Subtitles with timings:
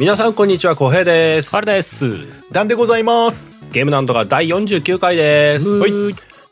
[0.00, 1.54] 皆さんこんにちは、小平です。
[1.54, 2.06] あれです。
[2.50, 3.62] なんでございます。
[3.70, 5.68] ゲームなんとか第49回です。
[5.68, 5.90] はい。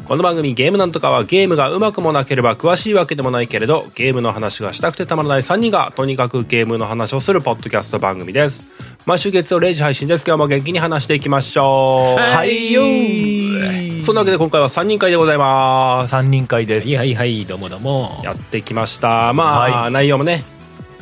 [0.04, 8.70] この番組ゲームなんとかはゲームがうまくもなければ詳しいわけでもないけれど、ゲームの話がしたくてたまらない3人がとにかくゲームの話をするポッドキャスト番組です。
[9.06, 10.26] 毎週月曜0時配信です。
[10.26, 12.20] 今日も元気に話していきましょう。
[12.20, 16.10] はいよーそんなわけで今回は3人会でございます。
[16.10, 16.88] 三人会です。
[16.88, 18.20] はいはいはい、どうもどうも。
[18.24, 19.32] やってきました。
[19.32, 20.44] まあ、はい内容もね、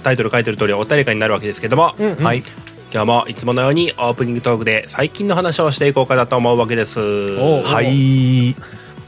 [0.07, 2.45] タイトル書いてる通りお便り会になるわけですけども、はい。
[2.93, 7.01] 今日もいつものようにオープニングトークで最近の話をしていこうかなと思うわけです。
[7.01, 8.51] おはい。
[8.51, 8.55] い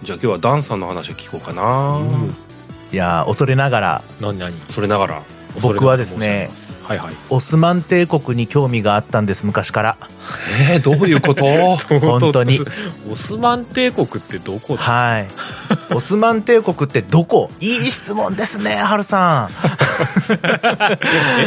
[0.02, 2.00] じゃあ今日はダンさんの話を聞こうかな。
[2.90, 4.52] やー、恐れながら、何何？
[4.70, 5.22] それながら。
[5.62, 6.50] 僕はですね、
[6.88, 7.14] はいはい。
[7.28, 9.96] オスマン帝国に興味があったんです、昔から。
[10.72, 11.44] えー、どういうこと？
[12.00, 12.60] 本当に。
[13.10, 14.82] オスマン帝国ってどこだ？
[14.82, 15.28] はい。
[15.94, 17.50] オスマン帝国ってどこ？
[17.60, 19.50] いい質問ですね、ハルさん。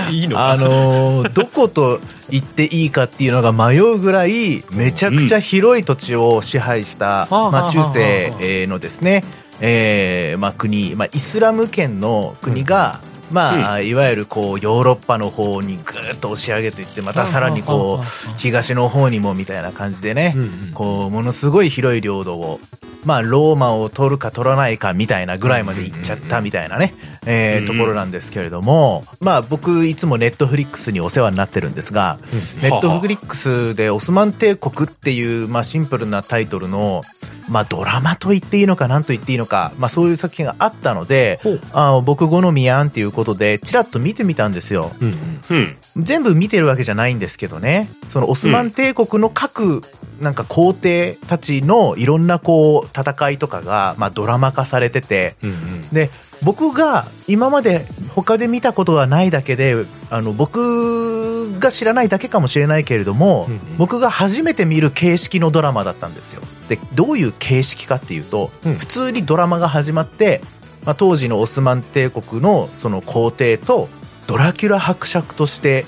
[0.10, 0.40] え、 いいの？
[0.48, 2.00] あのーどこと
[2.30, 9.24] 言っていいかっていうのが迷うぐらい、めちゃくちゃ広い土地を支配した、うんまあ、中世えーのですね、
[9.60, 13.00] えーまあ、国、まあ、イスラム圏の国が、
[13.32, 20.42] まあ、いわゆるこうヨーロッパの方にぐーっと押し上げていってまたさらにこう東の方にもみたいな感じでね、うん。
[20.42, 22.60] うんこうものすごい広い領土を
[23.04, 26.94] まあローマを取るか取らないかみたいなぐらいまで行っちゃったみたいなね、
[27.26, 32.20] えーところなんですけれどもまあ僕いつもネットフリックスにお世話になってるんですが、
[32.62, 37.02] ネットフリックスでオスマン帝国っていうまあシンプルなタイトルの
[37.50, 41.40] まあドラマと言っていいのか何と言っていいのかまあそういう作品があったので
[41.74, 44.92] あ僕好みやんっていうことでちらっと見てみたんですよ。
[45.00, 45.58] うんうん。
[45.58, 46.04] うん。
[46.04, 49.82] 全部見てるわけじゃないんですけどねそのオスマン帝国の各
[50.20, 55.82] なんか皇帝たちのいろんなこう戦いとかが、まあ、ドラマ化されててうんうん。
[55.90, 56.10] で
[56.44, 63.78] 僕が今まで他で見たことがないだけであの僕が知らないだけかもしれないけれども、うんうん。
[63.78, 66.42] 僕が初めて見る形式のドラマだったんですよ。
[66.68, 68.76] でどういう形式かっていうと、うん。
[68.76, 70.42] 普通にドラマが始まって、
[70.84, 73.88] まあ、当時のオスマン帝国のその皇帝と
[74.28, 75.86] ドラキュラ伯爵として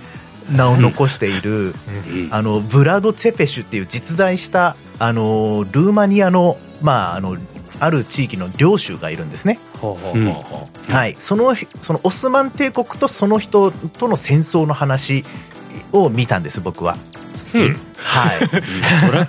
[0.52, 2.30] 名を残している、うん。
[2.30, 7.38] あのブラド・ツェペシュっていう実在したあのルーマニアの,、まあ、あの
[7.80, 9.60] ある地域の領主がいるんですね。
[9.92, 15.26] はい、そのそのオスマン帝国とその人との戦争の話
[15.92, 16.98] を見たんです僕は。
[17.54, 17.78] うん。
[17.96, 18.50] はい、う。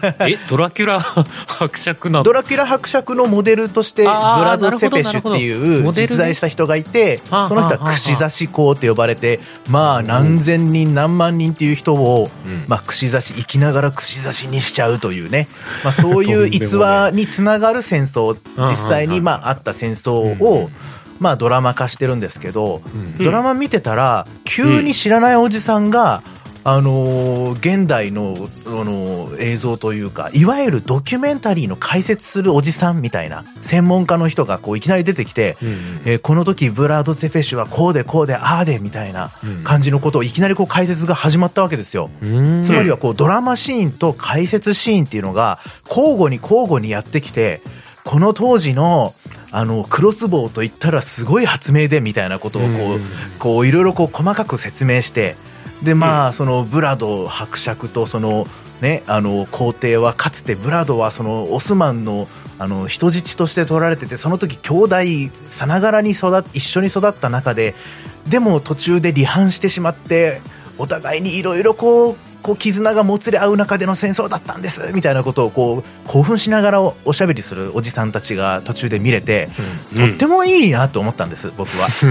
[0.00, 2.22] ドラ、え、ドラキュラ伯爵なの？
[2.22, 12.64] ドラキュラ伯爵のモデルとしてブラド・ツェペシュっていう実在した人がいてはあその人は串刺し公って呼ばれてまあ何千人何万人っていう人をうん。
[12.66, 15.48] まあ串刺し生きながら串刺しにしちゃうというね。
[15.82, 18.36] まあそういう逸話につながる戦争
[18.68, 20.68] 実際にまああった戦争を
[21.20, 23.24] まあドラマ化してるんですけどうん。
[23.24, 26.22] ドラマ見てたら急に知らないおじさんが、
[26.66, 35.74] あのー現代の、あのー映像というかいわゆるドキュメンタリーの解説するおじさんみたいな専門家の人がこういきなり出てきて、うんうん
[36.06, 39.30] えーこの時ブラード・ゼフェッシュはこうでこうでああでみたいな
[39.62, 42.08] 感じのことをいきなりこう解説が始まったわけですよ。
[42.22, 42.62] うん。
[42.62, 47.60] つまりはこうドラマシーンと解説シーンっていうのが交互に交互にやってきて
[48.04, 49.12] この当時の
[49.50, 53.00] あのクロスボウといったらすごい発明でみたいなことをこう
[53.38, 55.36] こういろいろこう細かく説明して
[55.84, 58.46] でまあそのブラド伯爵とその
[58.80, 64.96] ねあの皇帝はかつてブラドはそのオスマンのあの人質として取られててその時兄弟
[65.32, 67.74] さながらに育一緒に育った中で
[68.28, 70.40] でも途中で離反してしまって
[70.78, 79.48] お互いにいろいろこうこう絆がもつれ合う中での戦争だったんですみたいなことをこう興奮しながらおおしゃべりするおじさんたちが途中で見れて、
[79.96, 81.88] とってもいいなと思ったんです僕は。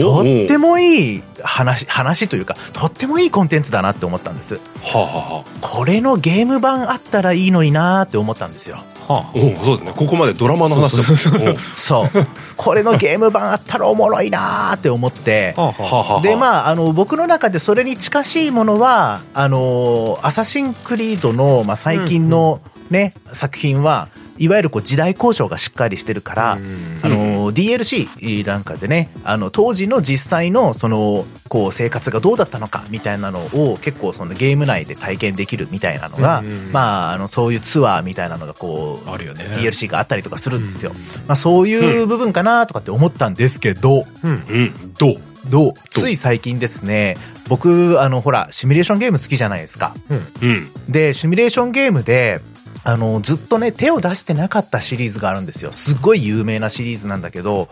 [0.00, 4.56] とってもいい話話というかとってもいいコンテンツだなって思ったんです。
[4.56, 4.60] は
[4.94, 8.78] あ、はあはあ、これのゲーム版あったらいいのになって思ったんですよ。
[9.06, 9.92] はおーそうですね。
[9.96, 12.26] ここまでドラマの話だもんそうそうそうおーそう。
[12.56, 15.62] これのゲーム版あったらおもろいなって思ってあ。。
[15.62, 22.60] はあはあでまあ、あの僕の中でそれに近しいものはあのアサシンクリードの、まあ、最近の、
[22.90, 24.08] ね作品は
[24.38, 40.92] いわゆるこう時代交渉がしっかりしてるから、うんあの DLC なんかでねあの当時の実際のそのこう生活がどうだったのかみたいなのを結構そのゲーム内で体験できるみたいなのが、うんまあ、あのそういうツアーみたいなのがこうあるよね DLC があったりとかするんですよ。
[41.26, 44.30] まあ、そういう部分かなとかって思ったんですけど、うん。
[44.30, 44.92] うん。
[44.98, 45.20] どう？
[45.50, 45.72] どう？
[45.90, 47.16] つい最近ですね、
[47.48, 49.94] 僕、あの、ほら、シミュレーションゲーム好きじゃないですか。
[50.08, 50.48] うん。
[50.48, 50.70] うん。
[50.88, 52.40] で、シミュレーションゲームで、
[52.84, 55.72] あの、ずっとね、手を出してなかったシリーズがあるんですよ。
[55.72, 57.68] すっごい有名なシリーズなんだけど、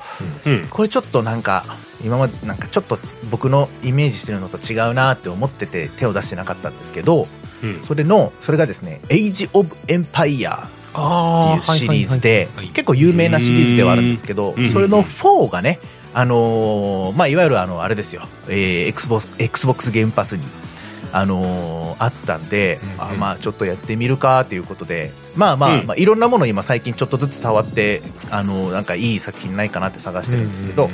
[0.46, 0.66] うん。
[0.70, 1.64] これちょっとなんか、
[2.02, 2.98] 今までなんかちょっと
[3.30, 7.28] 僕のイメージしてるのと違うなって思ってて手を出してなかったんですけど、
[7.62, 7.82] うん。
[7.82, 15.78] それの、それがですね、Age of Empire ってあいうシリーズで結構有名なシリーズではあるんですけどうんそれの4がね
[16.14, 20.42] あのーまあいわゆるあのあれですよ、えー、Xbox, Xbox ゲームパスに
[21.12, 25.86] あのーあったんで、うんあまあちょっとやってみるかということでまあまあ、うん。
[25.86, 30.88] まあいろんなもの今最近ちょっとずつ触ってあのーなんかいい作品ないかなって探してるんですけど、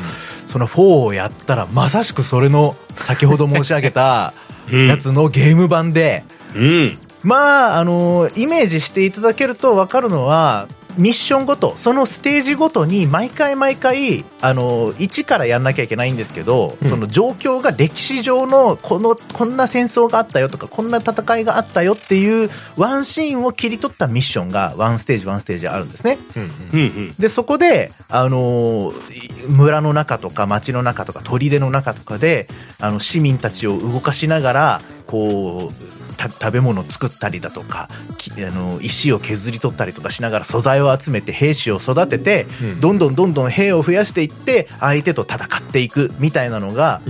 [0.46, 4.32] その4をやったらまさしくそれの先ほど申し上げた
[4.72, 4.88] うん。
[4.88, 6.24] やつのゲーム版で、
[6.54, 6.98] うん。
[7.22, 26.18] まあ、あのイメージしていただけると分かるのは、ミッションごと、そのステージごとに毎回毎回、あの1からやんなきゃいけないんですけど、その状況が歴史上のこの、こんな戦争があったよとか、こんな戦いがあったよっていうワンシーンを切り取ったミッションがワンステージワンステージあるんですね。
[26.36, 26.42] うん。
[26.72, 27.14] うん。
[27.18, 32.48] で、そこで、あのー村の中とか町の中とか砦の中とかで、
[32.78, 42.80] あの、市民たちを動かしながら、こう、た食べ物を作ったりだとか、きあの、石を削り取ったりとかしながら素材を集めて兵士を育てて、うん。
[42.80, 47.00] どんどんどんどん兵を増やしていって、相手と戦っていくみたいなのが、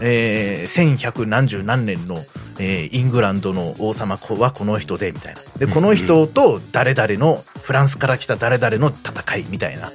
[0.00, 2.16] えー、1100何十何年の、
[2.58, 5.40] えーイングランドの王様はこの人で、みたいな。
[5.58, 9.90] で、この人と誰々の、フランスから来た誰々の戦いみたいな。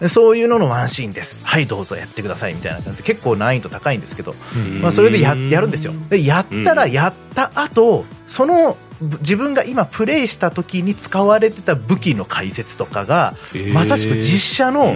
[0.00, 1.38] でそういうののワンシーンです。
[1.42, 4.34] はい、どうぞやってくださいみたいな感じで結構難易度高いんですけど、
[4.82, 5.94] まあ、それでややるんですよ。
[6.10, 14.94] で、やったらやった後、その、ぶ自分が今プレイした時に使われてた武器の解説とかが、へーまさしく実写の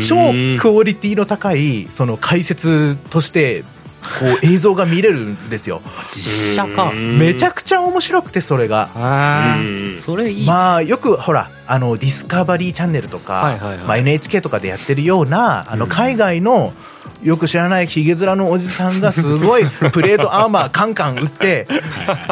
[0.00, 0.16] 超
[0.60, 3.68] クオリティの高いその解説としてこ
[4.42, 5.80] う映像が見れるんですよ。
[6.12, 6.92] 実写か。
[6.92, 8.88] めちゃくちゃ面白くてそれが。
[10.04, 10.46] それいい。
[10.46, 16.72] まあよくほらあのディスカバリーチャンネルとか、まあ、NHK とかでやってるようなあの海外の
[17.22, 21.66] よく知らないヒゲ面のおじさんがすごい プレートアーマーカンカン打って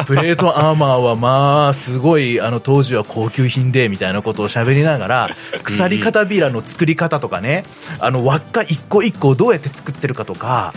[0.05, 5.29] プレートアーマーはまあすごいあの当時は高級品でみたいなことを喋りながら
[5.63, 7.65] 鎖片びらの作り方とかね
[7.99, 10.73] あの輪っか一個一個をどうやって作ってるかとか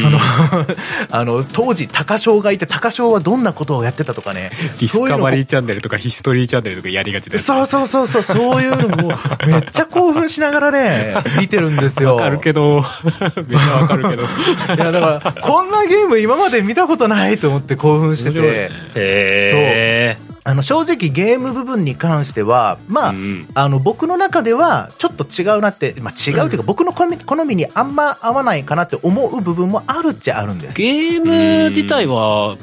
[0.00, 0.18] その
[1.10, 4.50] あの当時高翔がいて高翔はどんなことをやってたとかね
[4.80, 7.44] ディスカバリーチャンネルとかヒストリーチャンネルとかやりがちです。
[7.44, 9.14] そうそうそうそう、そういうのも、
[9.46, 12.16] めっちゃ興奮しながらね、 見てるんですよ。
[12.16, 12.82] わかるけど、
[13.48, 14.22] めっちゃわかるけど。
[14.76, 20.16] いや、だから、こんなゲーム今まで見たことないと思って興奮してて、へえ。
[20.48, 30.78] あの、正直ゲーム部分に関しては、まあ、うんあの、僕の中では、ちょっと違うなって、まあ違うっていうか、僕の好み好みにあんま合わないかなって思う部分もあるっちゃあるんです。
[30.78, 32.56] ゲーム自体は、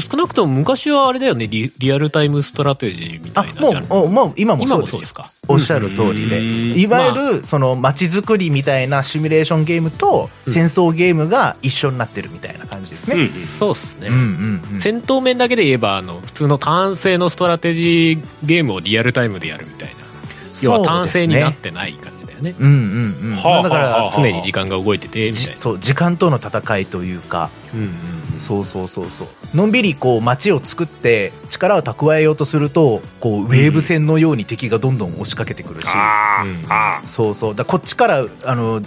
[0.00, 5.30] 少なくとも昔はあれだよね、リリアルタイムストラテジーみたあいなジャンル。、もうおもう今も今そうですか。
[5.48, 13.26] おっしゃる通りで、うんいわゆるその街づくりみたいなシミュレーションゲームと戦争ゲームが一緒になってるみたいな感じですね。
[13.26, 14.08] そうっすね。
[14.08, 14.20] うんうん
[14.74, 19.94] うん戦闘面だけで言えば、あの、普通の単性のストラテジーゲームをリアルタイムでやるみたいな。
[20.62, 22.54] 要は単性になってない感じだよね。
[22.58, 23.36] うんうんうん。
[23.36, 25.54] はあだから、常に時間が動いてて、みたいな。
[25.54, 27.92] じそう、時間との戦いというか、うんうん
[28.38, 29.56] そうそうそうそう。
[29.56, 37.54] のんびりこう街を作って力を蓄えようとすると、こうウェーブ戦のように敵がどんどん押しかけてくるし、あうんあ、あそうそう。
[37.54, 38.82] だこっちから、あの、う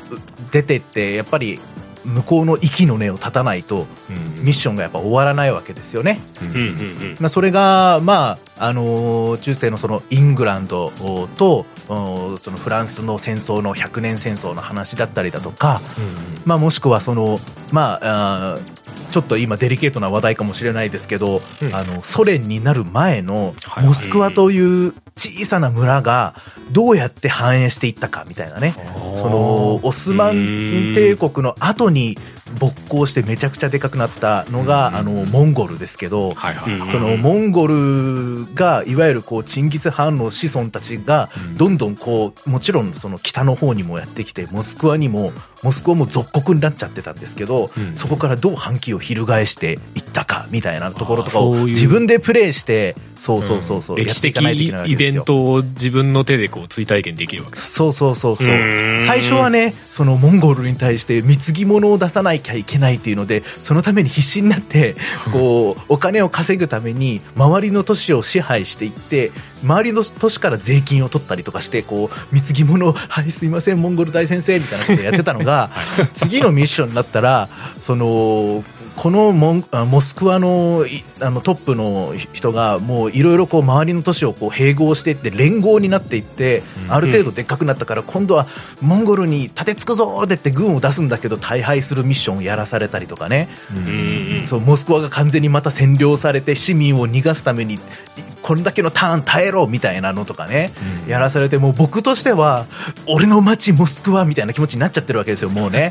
[0.51, 1.59] 出てって、やっぱり、
[2.05, 3.87] 向こうの息の根を立たないと、
[4.41, 6.19] ミッションがやっぱ終わらないわけですよね。
[7.19, 10.91] まあ、それが、まあ、あのー中世のそのイングランド
[11.37, 15.81] と、おそのフランスの戦争の100年戦争の話だったりだとか、
[16.45, 17.39] まあ、もしくはその、
[17.71, 18.75] まあ、あー
[19.11, 21.73] ちょっと今デリケートな話題かもしれないですけど、うん。
[21.73, 26.35] あの、ソ連になる前のモスクワという小さな村が
[26.71, 28.75] どうやって繁栄していったかみたいなね。
[29.13, 32.17] その、オスマン帝国の後に
[32.59, 36.33] 勃興してめちゃくちゃでかくなったのが、あの、モンゴルですけど。
[36.91, 45.31] そのモンゴルがいわゆるこうチンギス・ハンの子孫たちがどんどんこうもちろんその北の方にもやってきてモスクワにも
[45.63, 47.95] モスクワも属国になっちゃってたんですけど、うん。
[47.95, 57.57] そこからどう反旗を翻していったかみたいなところとかを自分でプレイしてそうそうそうそう、や歴史的イベントを自分の手でこう追体験できるわけ。
[57.57, 58.47] そうそうそうそう
[59.01, 64.95] 最初はねそのモンゴルに対して貢ぎ物を出さなきゃいけないっていうのでそのために必死になって
[65.31, 69.31] こうお金を稼ぐために周りの都市を支配していって
[69.63, 75.69] 周りの都市から税金を取ったりとかしてこう貢ぎ物を「はいすいませんモンゴル大先生」みたいなことをやってたのが
[76.13, 78.63] 次のミッションになったらその
[78.95, 88.47] このモモスクワのいあのトップの人がもういろいろ周りの都市をこう併合していって連合になっていって、ある程度でっかくなったから今度は
[88.81, 93.49] モンゴルに立てつくぞーって言って軍を出すんだけど大敗するミッションをやらされたりとかね、
[94.45, 97.77] そうモスクワが完全にまた占領されて市民を逃がすために
[98.45, 100.71] これだけのターン耐えろみたいなのとかね、
[101.07, 102.67] やらされてもう僕としては
[103.07, 105.89] 俺の街モスクワみたいな気持ちになっちゃってるわけですよもうね。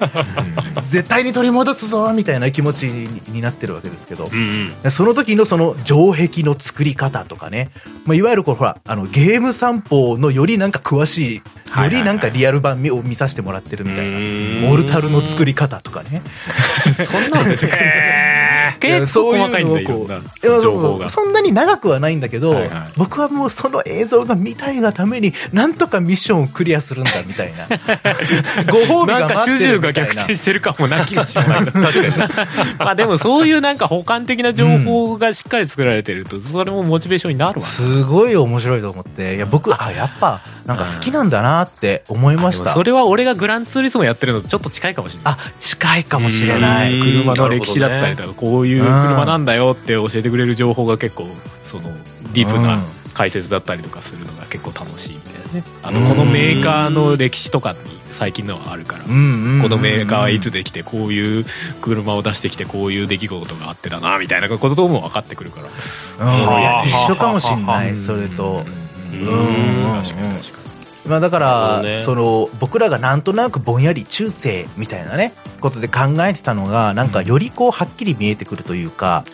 [0.83, 4.29] 絶対に取り戻すぞみたいな気持ちになってるわけですけど、
[4.89, 7.73] その時のその城壁の作り方とかね、
[8.07, 14.69] まあ、いわゆるこうほらあのゲーム散歩のよりなんか詳しいよりなんかリアル版を見させてもらってるみたいな。
[14.69, 16.23] モルタルの作り方とかね。
[17.05, 17.67] そんなの別
[18.83, 21.09] に結構細かいんだよ情報が。
[21.09, 22.93] そんなに長くはないんだけど、はいはい。
[22.97, 27.67] 僕はもうその映像が見たいがためになんとかミッションをクリアするんだみたいな。
[28.71, 30.09] ご褒美なんかが待って主従がるみたいな。
[30.09, 32.13] 逆転してるかもな気がしない確かに。
[32.79, 39.37] まあでもそういうなんか補完的な情報がしっかり作られてるとそれもモチベーションになるわねすごい面白いと思って。
[39.37, 42.73] いや僕あやっぱなんか好きなんだなって思いました。
[42.73, 45.35] それは俺がグランツーリスモやってるのとちょっと近いかもしれない。
[45.35, 46.95] あ近いかもしれない。
[46.95, 47.03] うん。
[47.03, 51.27] 車の歴史だったりとか、こういう車なんだよって教えてくれる情報が結構
[51.65, 51.91] その
[52.33, 52.85] ディープうなん。
[53.15, 55.65] 解説だったりとかするのが結構楽しいみたいなね。
[55.83, 61.47] あのこのメーカーの歴史とかに最近のはあるから、このメーカーはいつできてこういう
[61.81, 65.61] 車を出してきてこういう出来事があってだなみたいなことも分かってくるか
[66.19, 66.83] ら。
[66.85, 68.65] 一緒かもしんはないそれと。
[69.13, 69.19] うん。
[69.21, 70.03] うん。
[70.03, 70.64] 確かに確かに
[71.07, 71.99] まあだから、ね。
[71.99, 79.25] その僕らがなんとなくぼんやり中世みたいなねことで考えてたのがなんかよりこうはっきり見えてくるというか、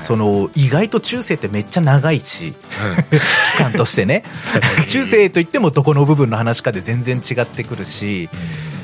[0.00, 2.52] その意外と中世ってめっちゃ長いし、
[3.56, 4.24] 期間としてね。
[4.88, 8.28] 中世といってもどこの部分の話かで全然違ってくるし、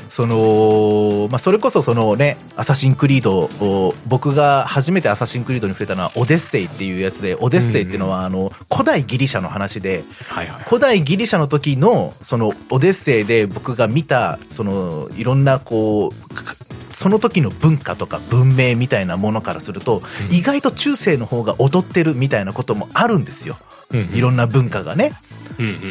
[0.09, 10.63] そのまあ、それこそそのね「アサシンクリード」を僕が初めて「アサシンクリード」に触れたのは「オデッセイ」っていうやつでオデッセイっていうのはあの古代ギリシャの話ではいはい。
[10.65, 16.55] 古代ギリシャの時のそのオデッセイで僕が見たそのいろんなこうか
[16.99, 23.57] その時の文化とか文明みたいなものからすると、意外と中世の方が劣ってるみたいなこともあるんですよ。
[23.91, 25.13] うんいろんな文化がね。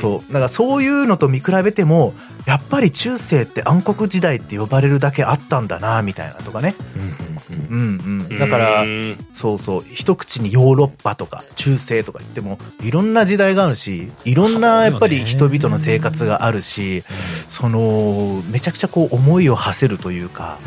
[0.00, 0.32] そう。
[0.32, 2.12] だからそういうのと見比べても、
[2.46, 6.74] やっぱり中世って暗黒時代って呼ばれるだけあったんだな、みたいなとかね。
[7.70, 8.38] うんうん。
[8.38, 17.02] だから、うんそうそう、一口にヨーロッパとか中世とか言っても、いろんな時代があるし、いろんなやっぱり人々の生活があるし、
[17.48, 20.58] その、めちゃくちゃこう思いを馳せるというか、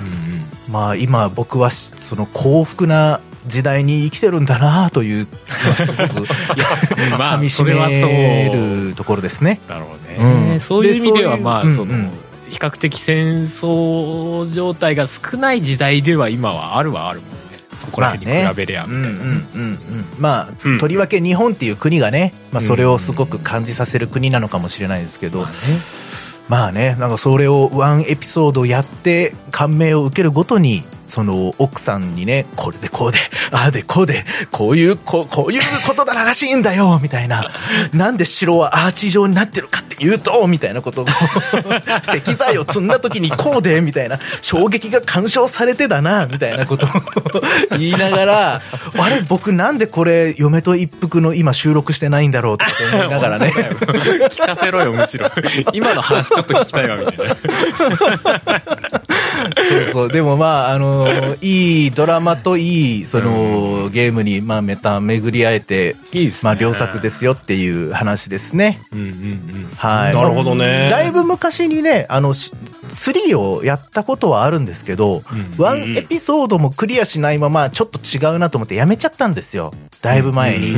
[0.70, 5.28] まあ今僕はその幸福な時代に生きてるんだなという
[5.76, 6.28] すごく
[7.18, 9.60] まあ噛みしめるところですね。
[9.68, 10.60] だろうね、うん。
[10.60, 12.10] そういう意味ではでまあその、そうんうん。
[12.50, 17.36] 比較的戦争状態が少ない時代では今はあるはあるもんね。
[17.80, 19.20] そこら辺に比べりゃみたいな、
[20.20, 20.78] まあ、うん。
[20.78, 25.56] とりわけ日本っていう国がね、まあ、それをすごく感じさせる国なのかもしれないですけど、まあね、
[26.52, 33.18] まあねなんかそれをワンエピソードやって感銘を受けるごとに、その奥さんにね、これでこうで、
[33.52, 37.52] ああでこうで、こういう、こうこういうことだらしいんだよ、みたいな。
[37.92, 41.06] なんで城はアーチ状になってるかっていうと、みたいなことを、
[42.02, 46.90] 石材を積んだ時にこうで、みたいな、衝撃が干渉されてだな、みたいなことを。
[47.72, 48.62] 言いながら、
[48.98, 53.52] あれ、僕なんでこれ、嫁と一服の今収録してないんだろうとか思いながらね。
[54.32, 55.30] 聞かせろよむしろ。
[55.74, 57.36] 今の話ちょっと聞きたいわみたいな
[59.56, 60.10] そうそう。
[60.10, 68.80] でもまあ、あの、いいドラマといい、その、ゲームに、まあ、めた巡り会えて、いいですねまあ、良作ですよっていう話ですね。
[68.92, 70.14] うんうんうんはい。
[70.14, 72.52] なるほどねまあだいぶ昔にね、あの、し
[72.90, 75.24] 3をやったことはあるんですけど、
[75.58, 79.74] ワンエピソードもクリアしないまま、ちょっと違うなと思ってやめちゃったんですよ。
[80.02, 80.72] だいぶ前に。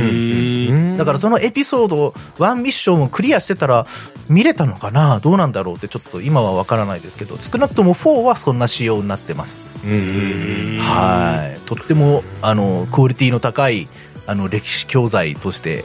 [0.68, 3.86] うんだからそのエピソード、ワンミッションをクリアしてたら、
[4.28, 5.20] 見れたのかな？
[5.20, 9.58] どうなんだろうってちょっと今はわからないですけど、少なくとも4はそんな仕様になってます。
[9.84, 11.60] はい。
[11.66, 13.88] とっても、あの、クオリティの高い、
[14.26, 15.84] あの、歴史教材として、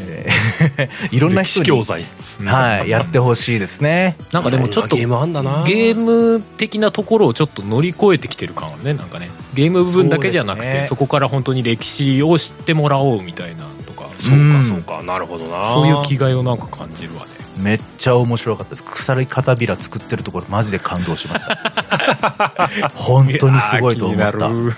[0.00, 2.04] えー いろんな人に、歴史教材。
[2.44, 4.16] はい、やってほしいですね。
[4.32, 5.64] なんかでもちょっとゲームあんだな。
[5.66, 14.08] ゲーム的なところをちょっと乗り越えてきてる感はねなんかねゲーム部分だけじゃなくてそ,、こから本当に歴史を知ってもらおうみたいなとか。
[14.20, 15.02] そううんかそうか。
[15.02, 15.72] なるほどな。
[15.72, 18.84] そういう気概をなんか感じるわねめっちゃ面白かったです。
[18.84, 22.70] 鎖片びら作ってるところマジで感動しました。
[22.94, 24.32] 本当にすごいと思った。
[24.32, 24.74] 気になる。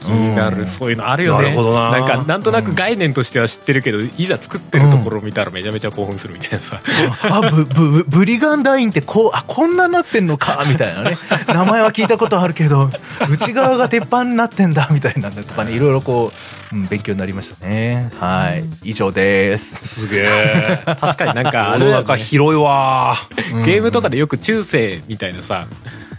[0.00, 1.44] 気になる、そういうのあるよね。
[1.44, 1.98] なるほどな。
[1.98, 6.80] んかなんとなく概念としては知ってるけど、いざ作ってるところ見たらめちゃめちゃ興奮するみたいなさ、
[7.22, 10.64] あブブブリガンダインってこうあこんななってんのか？
[10.66, 11.16] みたいなね。
[11.48, 12.90] 名前は聞いたことあるけど
[13.28, 18.10] 内側が鉄板になってんだみたいなのとかねいろいろこう、うん、勉強になりましたね。
[18.18, 18.90] はい。
[18.90, 20.06] 以上です。
[20.06, 20.82] すげえ。
[21.00, 23.16] 確かになんかあ世の中広いわ。
[23.64, 25.66] ゲームとかでよく中世みたいなさ、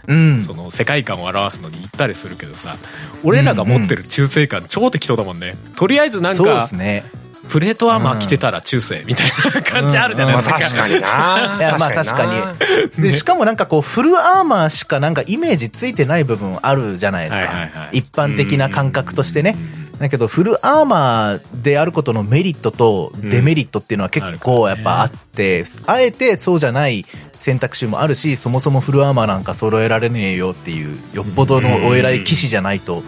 [0.06, 0.42] うん。
[0.42, 2.76] その世界観を表すのに行ったりするけどさ
[3.22, 5.56] 俺らが持ってる中世観超適当だもんね。
[5.76, 7.04] とりあえずなんそうでかすね。
[7.48, 11.56] プレートアーマー着てたら中世みたいな感じあるじゃないまあですか、確かにな。
[11.58, 12.50] いやまあ確か
[12.96, 17.98] にでしかもなんかこうフルアーマーしかなんかイメージついてない部分あるじゃないですか、はいはいはい。
[17.98, 19.56] 一般的な感覚としてね
[19.98, 33.02] だけどフルアーマーであることのメリットとデメリットっていうのは結構やっぱあって、あえてそうじゃない選択肢もあるしそもそもフルアーマーなんか揃えられねえよっていうよっぽどのお偉い騎士じゃないと、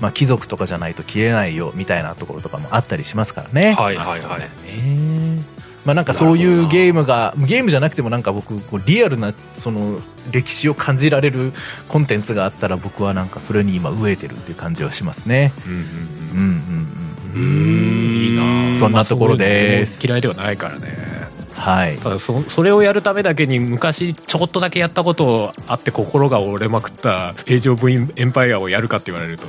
[0.00, 3.74] まあ貴族とかじゃないと着れないよみたいなところとかもあったりしますからね。
[3.74, 4.40] はいはいはい。
[4.40, 5.40] ね
[5.86, 10.00] まあなんかそういうゲームが、ゲームじゃなくてもなんか僕、こうリアルなその
[10.32, 11.52] 歴史を感じられる
[11.88, 15.52] コンテンツがあったら僕はなんかそれに今飢えてるっていう感じはしますね。
[15.64, 16.86] うんうんうん
[17.34, 20.88] うんうーんいいなあそんなところですまあ嫌いではないからね
[21.50, 21.54] うん。
[21.54, 21.98] はい。
[21.98, 29.46] ただそそれをやるためだけに昔ちょこっとだけやったことあって心が折れまくった「エイジ・オブ・エンパイア」をやるかって言われると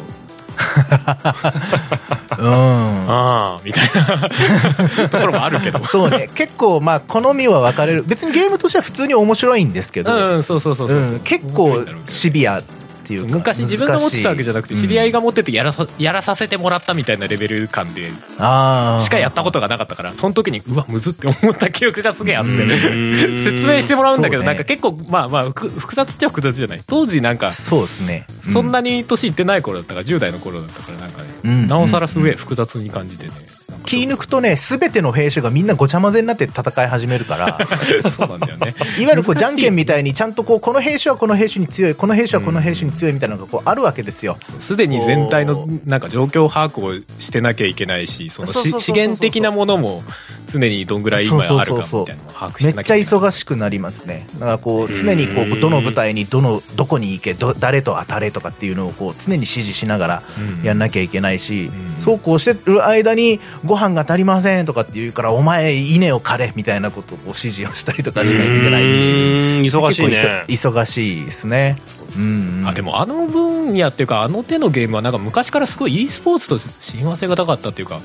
[2.39, 3.09] うん。
[3.09, 6.29] ああみたいなところもあるけどそうね。
[6.35, 8.03] 結構まあ好みは分かれる。
[8.03, 12.61] 別にゲームとしては普通に面白いんですけど、うんそうそうそうそう、うん結構シビア
[13.07, 13.33] っていうか。
[13.33, 15.17] 昔自分が持ってたわけじゃなくて知り合いが。
[15.17, 18.11] が持っててやらさやらさせてもらったみたいなレベル感で。
[18.11, 26.81] しかやったことがなかったからその時にうわむずって思った記憶がすげえあってうん 説明してもらうんだけど、ねなんか結構まあまあふ複雑っちゃ複雑じゃない？
[26.85, 28.27] 当時なんかそうですね。
[28.47, 33.56] うそんなに年いってない頃だったから10代の頃だったからなんかね、うんなおさらすげえ複雑に感じてねなんか
[33.88, 37.58] 気抜くとね、すべての兵種がみんなごちゃ混ぜになって戦い始めるから、
[38.12, 38.75] そうなんだよね。
[39.00, 44.38] いわゆるこうじゃんけんみたいにちゃんとこうこの兵種はこの兵種に強いこの兵種はこの兵種に強いみたいなのがこうあるわけですよ。
[44.60, 50.03] すでに全体のなんか状況把握をしてなきゃいけないしそのそうそうそうそうし資源的なものも
[50.48, 54.27] 常にどんぐらい今あるかみたいなめっちゃ忙しくなりますね。
[54.36, 60.24] だからこう常にこうどの部隊にどのどこに行けど誰と当たれとかっていうのをこう常に指示しながら
[60.64, 62.01] やんなきゃいけないし、うん。
[62.01, 69.72] そうこうしてる間にご飯が足りませんとかって言うからお前稲を刈れみたいなことを指示をしたりとかしないといけないっていう。
[69.72, 70.46] 忙しいね。
[70.48, 71.75] 忙忙しいですね。
[72.16, 72.68] うんうん。
[72.68, 78.00] あでもあの分野っていうかあの手のゲームはなんか昔からすごい e スポーツと親和性が高かったっていうか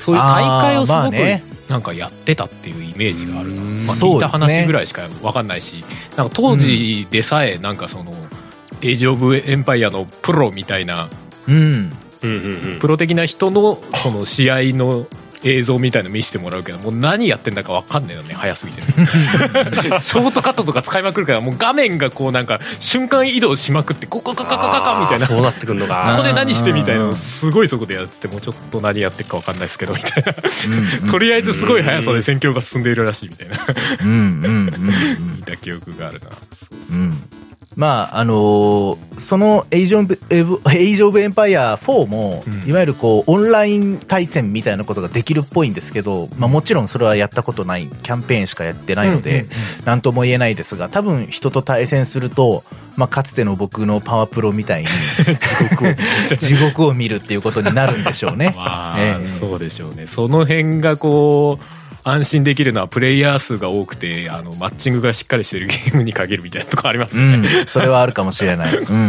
[0.00, 1.14] そういう大会をすごく
[1.70, 3.76] なんかやってたっていうイメージがあるな、うん。
[3.86, 5.84] まあ、聞いた話ぐらいしか分かんないし
[6.16, 8.12] なんか当時でさえなんかその
[8.82, 11.08] 「エイジ・オブ・エンパイア」のプロみたいな
[11.48, 11.92] うん
[12.80, 15.06] プロ的な人のその試合の
[15.42, 18.82] 映像みたいの見せてもらうけどもう何やってんだか分かんないよね早すぎて。
[18.82, 25.26] ショートカットとか使いまくるからもう画面がこうなんか瞬間移動しまくってコココココココみたいな。
[25.26, 26.14] そうなってくんのこか。
[26.16, 30.24] こで何してみたいなのすごいそこでやっててもうちょっと何やってるか分かんないですけどみたい
[31.02, 31.10] な。
[31.10, 33.56] とりあえずすごい速さで戦況が進んでいるらしいみたいな。
[34.04, 36.26] 見た記憶があるな。
[36.90, 37.22] うん
[37.76, 42.68] まああのーそのエイジオブエブエイジオブエンパイア4も、うん。
[42.68, 49.44] いわゆるこうオンライン対戦みたいなことができるっぽいんですけど、まあ、もちろんそれはやったことないキャンペーンしかやってないので、
[49.84, 52.64] なんとも言えないですが多分人と対戦すると、
[52.96, 54.88] まあ、かつての僕のパワープロみたいに
[55.38, 58.54] 地獄を地獄を見るっていうことになるんでしょうね。
[58.56, 59.26] まあ、ええ。
[59.26, 60.06] そうでしょうね。
[60.06, 68.76] その辺がこう安心できるのはプレイヤー数が多くてあのマッチングがしっかりしてるゲームに限るみたいなとこありますね、ん、 それはあるかもしれない。
[68.76, 69.04] うんうんうん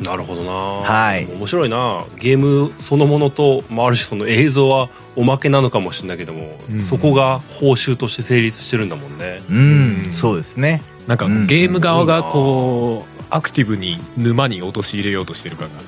[0.00, 0.04] うん。
[0.04, 0.52] なるほどな。
[0.52, 1.26] はい。
[1.26, 2.04] 面白いな。
[2.16, 6.80] ゲームそのものと、まあ、ある種その映像はおまけなのかもしれないけども、うん。
[6.80, 9.40] そこが報酬として成立してるんだもんね。
[9.50, 10.12] うん、うん。
[10.12, 10.82] そうですね。
[11.08, 11.46] なんかうん。
[11.46, 15.78] ゲーム側がこうアクティブに沼に陥れようとしてる感が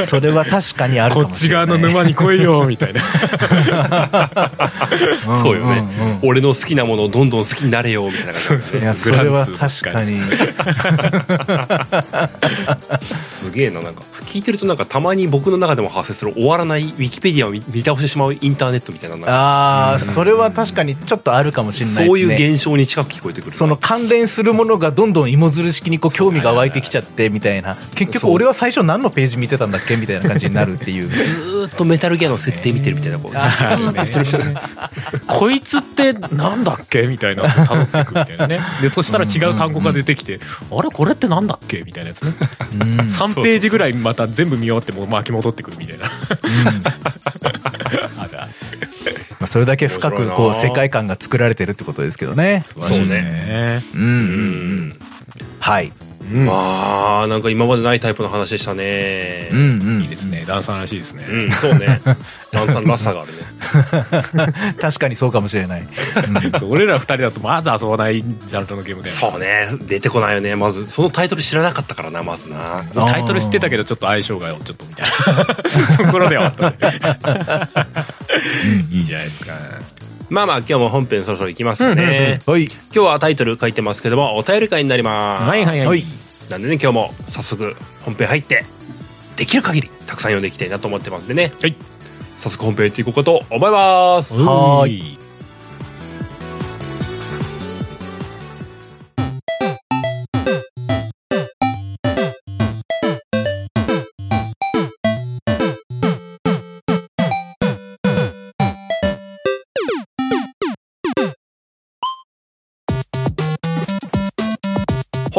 [0.06, 1.66] それは確かにあるかこっちもしれない。
[1.66, 3.02] 側の沼に来いよみたいな。
[5.28, 6.18] うんそうよね、んうん。
[6.22, 8.32] 俺の好きなものをどんどん好きになれよみたいな。
[8.32, 10.20] 感じでいや、それは確かに。
[13.30, 14.02] すげえななんか。
[14.26, 22.06] 聞いてるとなんかたまに僕の中でも発生する終わらないウィキペディアを見見倒してしまうインターネットみたいなああ、それは確かにちょっとあるかもしれないですね。
[22.06, 27.76] そういう現象に近く聞こえてくるその関連するものがどんどん芋づる式にこう興味が湧いてきちゃってみたいな。
[27.94, 31.08] 結局俺は最初何のページ見てたんだっけみたいな感じになるっていう。
[31.08, 33.32] ずーっとメタルギアの設定見てるみたいなこう
[35.26, 38.60] こいつってなんだっけみたいなのを辿っていくみたいなね。
[38.82, 40.40] でそしたら違う単語が出てきて、
[40.70, 40.90] あれ？
[40.90, 42.32] これってなんだっけみたいなやつね。
[42.32, 46.10] 3ページぐらいまた全部見終わっても巻き戻ってくるみたいな。
[49.38, 52.64] まあそれだけ深くこう世界観が作られてるってことですけどね。
[52.80, 53.06] そうね。
[53.06, 54.08] ねうんうん。
[54.08, 54.12] う
[54.88, 54.98] ん
[55.60, 55.92] はい。
[56.30, 59.48] まあなんか今までないタイプの話でしたね。
[59.52, 60.44] うんうんいいですね。
[60.46, 62.00] ダンサーらしいですね、うん そうね。
[62.52, 64.74] だんだんらしさがあるね。
[64.80, 65.88] 確かにそうかもしれない。
[66.58, 69.10] そう俺ら二人だとまず遊ばないジャンルのゲームで。
[69.10, 69.66] そうね。
[69.88, 70.54] 出てこないよね。
[70.54, 72.82] まずそのタイトル知らなかったからなまずな。
[72.94, 75.44] タイトル知ってたけどちょっと相性がちょっとみたいな。
[75.98, 76.86] ところではあったんで
[78.92, 79.54] いいじゃないですか
[80.30, 82.64] まあまあ今日も本編そろそろ行きますかね、はい。
[82.64, 85.48] 今日はタイトル書いてますけどもお便り会になります。
[85.48, 86.04] はいはいはい、はい
[86.48, 88.64] なんでね今日も早速本編入って
[89.36, 91.52] できる限りたくさん読んでいきたいなと思ってますんでね。
[91.60, 91.74] はい。
[92.38, 94.34] 早速本編行っていこうかと思います。
[94.34, 95.19] はーい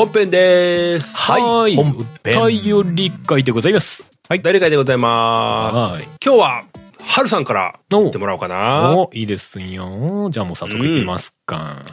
[0.02, 1.16] 本編です。
[1.16, 1.76] はい。
[1.76, 2.42] 本編。
[2.42, 4.04] お便り会でございます。
[4.28, 4.42] はい。
[4.42, 5.94] 誰かでございます。
[5.94, 6.04] はい。
[6.26, 6.64] 今日は
[6.98, 8.96] はるさんから言ってもらおうかな。
[8.98, 10.30] おいいですよ。
[10.32, 11.84] じゃあもう早速いってみますか、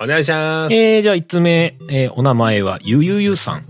[0.00, 0.74] お願いします。
[0.74, 3.66] えー、じゃあ1つ目、えーお名前はゆゆゆさん、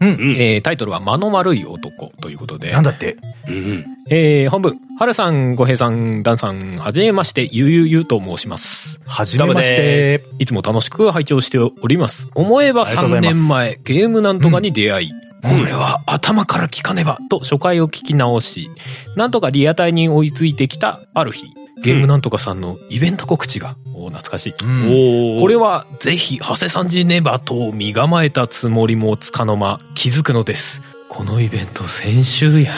[0.00, 0.08] うん。
[0.08, 0.36] うん。
[0.36, 2.72] えータイトルは間の丸い男ということで。
[2.72, 3.16] なんだって？
[3.48, 3.84] うんうん。
[4.10, 9.00] えー本文はるさんごへいさんダンさんはじめましてゆゆゆと申します。
[9.06, 10.22] はじめまして。
[10.38, 12.28] いつも楽しく拝聴しております。
[12.34, 13.38] 思えば3ありがとうございます。
[13.40, 15.10] 年前、ゲームなんとかに出会い、
[15.42, 18.68] これは頭から聞かねばと初回を聞き直し、
[19.16, 21.46] なんとかリアタイに追いついてきたある日、
[21.82, 24.54] ゲームなんとかさんのイベント告知が、お懐かしい。
[24.62, 30.82] うんこれはぜひ、長谷さんじねばと身構えたつもりもつかの間気づくのです。
[31.08, 32.74] このイベント先週やん。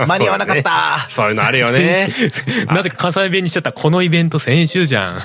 [0.00, 2.08] うん間に合わなかったそういうのあるよね
[2.66, 3.72] なぜか関西弁にしちゃった。
[3.72, 5.20] このイベント先週じゃん。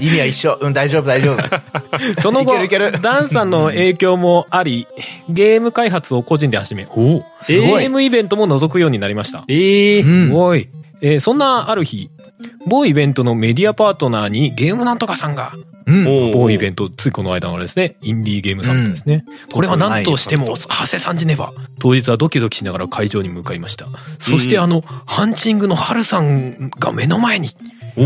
[0.00, 1.40] 意味は一緒うん大丈夫大丈夫
[2.20, 4.86] その後いけるいけるダンさんの影響もあり、
[5.28, 9.44] ゲーム開発を個人で始め、おすごいゲームイベントも覗くようになりました。
[9.48, 10.68] ええうんおい、
[11.02, 12.10] えーそんなある日、
[12.66, 15.52] 某イベントのメディアパートナーにゲームなんとかさんが、
[15.86, 19.24] うん某イベント、ついこの間のあれですね、インディーゲームサミットですね。
[19.52, 21.52] これは何としても、長谷さんじねば。
[21.78, 23.86] 当日はドキドキしながら会場に向かいました。
[24.18, 27.48] そしてあの、ハンチングのハルさんが目の前に。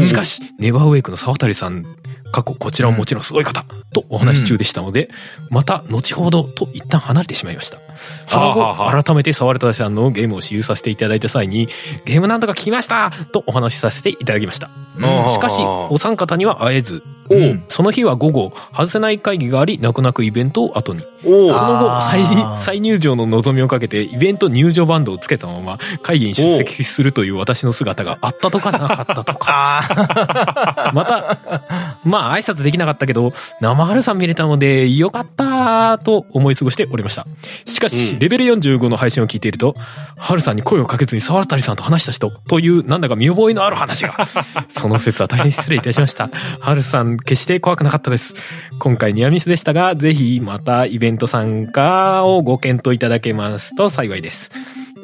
[0.03, 1.85] しかし、ネバーウェイクの沢渡さん、
[2.33, 5.09] 過去こちらももちろんすごい方、とお話し中でしたので、
[5.51, 7.79] また後ほどと一旦離れてしまいました。
[8.27, 11.69] その後、改めて沢渡さんのゲームを私有させていただいた際に、
[12.05, 14.71] ゲームなんとか聞きましたとお話しさせていただきました。
[14.97, 17.37] うんしかし、お三方には会えず、う。
[17.37, 17.65] ん。
[17.69, 21.03] その日は午後、外せない会議があり、泣く泣くイベントを後に。
[21.23, 22.25] その後、再
[22.57, 30.91] 再入場の望みをかけて、イベント入場バンドをつけたまま、会議に出席するという私の姿があったとかなかったとか。
[30.95, 37.27] また、まあ、挨拶できなかったけど、生春さん見れたので、よかったと思い過ごしておりました。
[37.65, 39.75] しかし、うんレベル45の配信を聞いていると、
[40.17, 44.15] 春さんに声をかけずに沢渡さんと話した人という、なんだか見覚えのある話が。
[44.69, 46.31] その説は大変失礼いたしました。
[46.61, 48.35] 春さん、決して怖くなかったです。
[48.79, 54.51] 今回ニアミスでしたが、ぜひまたイベント参加をご検討いただけますと幸いです。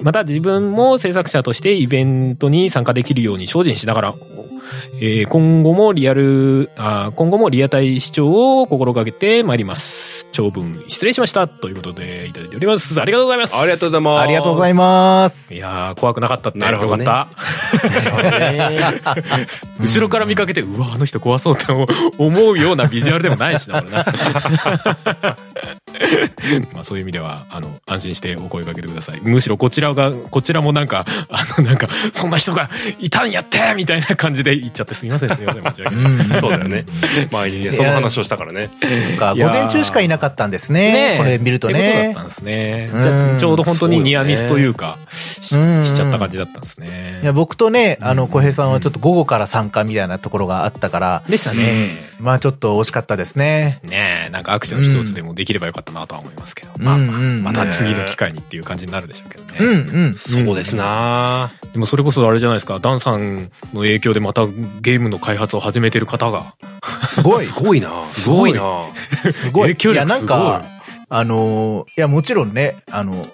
[0.02, 4.14] また自分も制作者としてイベントに参加できるように精進しながら、
[5.00, 10.26] えー今後もリアル、あー今後もリアタイ視聴を心がけてまいります。
[10.32, 11.48] 長文失礼しました。
[11.48, 13.00] ということでいただいております。
[13.00, 13.56] ありがとうございます。
[13.56, 16.58] ありがとうございますありがとうございますいやー、怖くなかったって。
[16.58, 19.16] なるほどねよかった。
[19.80, 21.66] 後ろから見かけて、うわ、あの人怖そうって
[22.18, 24.04] 思うようなビジュアルでもないしな、俺な。
[26.74, 29.20] まあそういう意味では、あの、安心してお声かけてください。
[29.22, 35.28] むしろこちらが、こちらもなんか、あの、なんか、そんな人がいたんやってみたいな感じで言っちゃってすみません。
[35.30, 35.62] すみません。
[35.62, 36.04] 申し訳ない。
[36.04, 36.84] うんそうだよね
[37.30, 38.70] 前にねその話をしたからね
[39.18, 42.90] 午前中しかいなかったんですねこれ見るとねったんですね。
[43.38, 47.20] ちょうど本当にニアミスというか、しちゃった感じだったんですね。
[47.22, 51.90] いや僕とねあの小平さんはちょっと午後から参参加みたいなところがあったから、でしたね。
[52.18, 53.80] まあちょっと惜しかったですね。
[53.82, 56.70] ねえ、なんかアクション一つでもできればよかったなとは思いますけど。
[56.78, 59.56] また次の機会にっていう感じになるでしょうけどね。
[59.60, 60.14] うんうん。
[60.14, 64.46] そうですなでもそれこそあれじゃないですか、ダンさんの影響でまた
[64.80, 66.54] ゲームの開発を始めてる方が。
[67.06, 67.44] すごい。
[67.44, 68.88] すごいなすごいな
[69.30, 69.74] すごい。
[69.74, 70.64] 影響力いや、なんすか、
[71.08, 73.26] あのー、いや、もちろんね、あの、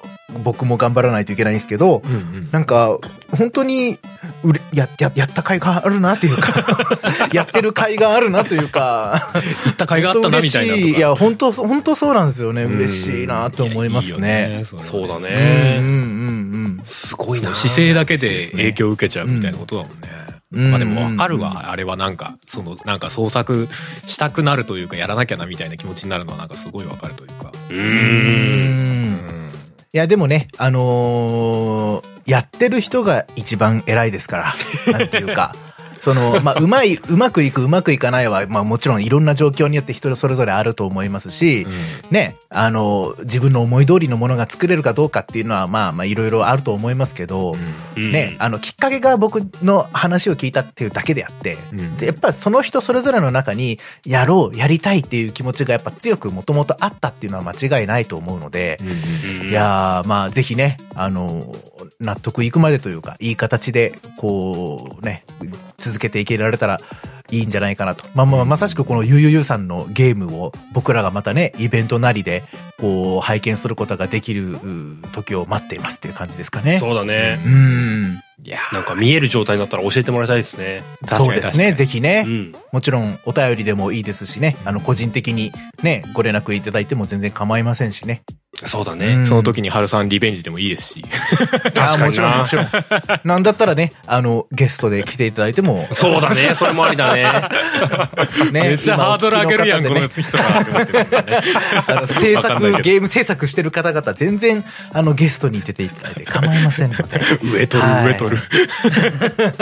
[0.43, 2.49] 僕も頑張らないといけないんですけど、うんうん。
[2.51, 2.99] なんか、
[3.31, 3.99] 本当に、
[4.43, 6.99] うれ、や、や、やった甲斐があるなっていうか、
[7.33, 9.31] やってる甲斐があるなというか、
[9.67, 12.65] 行った甲斐があったなみたいないいや、本当、本当そうなんですよね。
[12.65, 14.63] うん嬉しいなと思いますね。
[14.65, 20.26] そうだうん、うん、ねうん、すごいな姿勢だけで影響を受けちゃうみたいなことだもんね。
[20.53, 21.71] うんまあでもわかるうんわ。
[21.71, 23.69] あれはなんか、その、なんか創作
[24.07, 27.53] したくなるというか、やらなきゃなみたいな気持ちになるのはなんかすごいわかるというか。
[27.71, 29.51] うん。
[29.93, 34.55] いや、でもね、あのーやってる人が一番偉いですか
[34.87, 35.55] ら、なんていうか。
[36.07, 41.67] その、まあ、うまい、うまくいく、うまくいかないは、まあもちろんいろんな状況によって人それぞれあると思いますし、
[42.13, 47.57] ね、あの、自分の思い通りのものが作れるかどうかっていうのは、まあまあいろいろあると思いますけど、
[47.97, 48.13] うん。
[48.13, 51.97] ね、あの、きっかけが僕の話を聞いたっていうだけであって、うん。
[51.97, 58.79] でやっぱその人それぞれの中に、やろう、やりたいっていう気持ちがやっぱ強くもともとあったっていうのは間違いないと思うので、
[59.41, 59.51] うん。
[59.51, 61.53] いやー、まあ、ぜひね、あの、
[62.01, 65.25] 納得いくまでというか、いい形で、こう、ね、
[65.79, 66.81] 続けていけられたら
[67.31, 68.05] いいんじゃないかなと。
[68.15, 72.45] まあまあ、まさしくこのゆうゆうゆうさんのゲームを僕らがまたね、イベントなりで、
[72.79, 74.59] こう、拝見することができるう
[75.13, 76.79] 時を待っていますっていう感じですかね。
[76.79, 77.49] そうだねう。
[77.49, 78.23] ん。
[78.45, 80.83] いやなんか見える状態になったら教えてもらいたいですね。
[81.09, 82.25] そうですね、ぜひね。
[82.27, 82.55] うん。
[82.71, 88.23] もちろんお便りでもいいですしね、あの個人的にね、ご連絡いただいても全然構いませんしね。
[88.65, 89.27] うそうだねん。
[89.27, 91.05] その時に春さんリベンジでもいいですし。
[91.75, 92.69] 確かにもちろんもちろん。
[93.25, 96.55] なんだったらね、あの、ゲストで来ていただいても、そうだね。
[96.55, 97.25] それもありだね。
[98.53, 101.27] ね、めっちゃハードル上げるやん、この今お聞き人がってなってるんだね。
[101.27, 101.53] の方でね
[101.87, 107.21] あの制わかんないけ作、どゲーム制作してる方々、全然、あの、ゲストに出ていただいて構いませんので。
[107.43, 108.37] 上取る、はい上取る。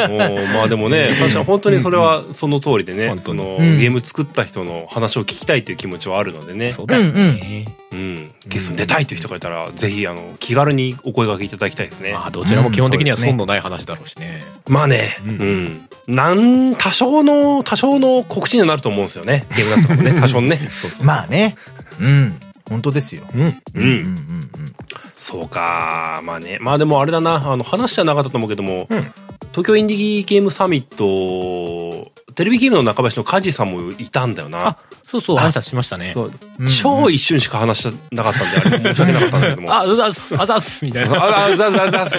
[0.08, 6.72] もうまあでもね、確かに本当にそれはその通りでね、そのうんゲーム作った人の話を聞きたいという気持ちはあるのでね。
[6.72, 7.66] そうだよね。
[7.92, 8.30] うん。
[8.46, 12.12] ゲストに出たいという人がいたら、ぜひあの、気軽にお声掛けいただきたいですね。
[12.12, 14.42] まあ、どちらも基本的には損のない話だろうしね。
[14.68, 15.88] まあね、ううんん。
[16.06, 19.46] なん、多少の、多少の告知にはなると思うんですよね。
[19.56, 20.60] ゲームだったらね、 多少ね。
[21.02, 21.56] まあね、
[21.98, 23.22] うん、本当ですよ。
[23.34, 23.42] うん。
[23.42, 23.54] う。
[23.74, 24.74] うんん、うん、
[25.16, 26.20] そうか。
[26.24, 26.58] まあね。
[26.60, 29.12] まあでもあれだな、あの、話じゃなかったと思うけども、うん
[29.54, 34.78] 東京インディーゲームサミット、テレビゲームの中林の梶さんもいたんだよなあ。
[35.14, 36.10] そうそう、挨拶しましたね。
[36.12, 39.72] そううん超一瞬しか話してなかったんで、あれ申し訳なかったんだけども。
[39.74, 42.10] あ、うざっす、あざっす、みたいなあ、あ、ざざざざ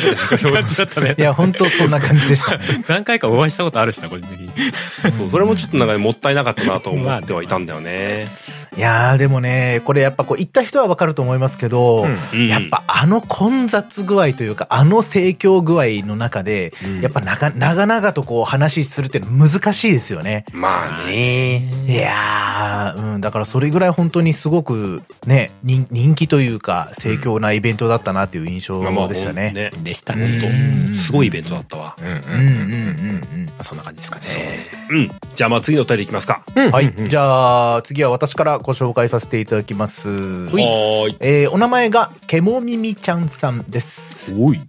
[0.51, 1.21] 感じだったねい。
[1.21, 2.63] や、本当そんな感じでしたね。
[2.87, 4.49] 何回かお会いしたことあるしな、個人的に。
[5.13, 8.27] そう、それもちょっとなんかもったいなかったなと思ってはいたんだよね。
[8.77, 12.03] いやー、でもね、これやっぱこう、行った人はわかると思いますけど、
[12.33, 20.45] うんやっぱあの混雑具合というか、あの盛況具合の中で、やっぱ長長々とこう話するっていうのは難しいですよね。
[20.51, 21.71] まあね。
[21.87, 29.51] いやー、うん、だからそれぐらい本当にすごくね、人人気というか、盛況なイベントだったなっていう印象でしたね。
[29.51, 29.71] ね。
[29.83, 30.93] でしたうんね。
[30.93, 31.95] すごいイベントだったわ。
[31.99, 32.13] うんうん。
[32.13, 32.69] うんうん
[33.39, 34.25] うんまあそんな感じですかね。
[34.89, 35.11] うん。
[35.35, 36.43] じゃあまあ次のお便りいきますか。
[36.55, 36.71] うん。
[36.71, 36.93] はい。
[37.09, 40.09] じゃあ、次は私からご紹介させていただきます。
[40.09, 41.17] はーい。
[41.21, 44.35] えーお名前が、けもみみちゃんさんです。
[44.37, 44.59] おい。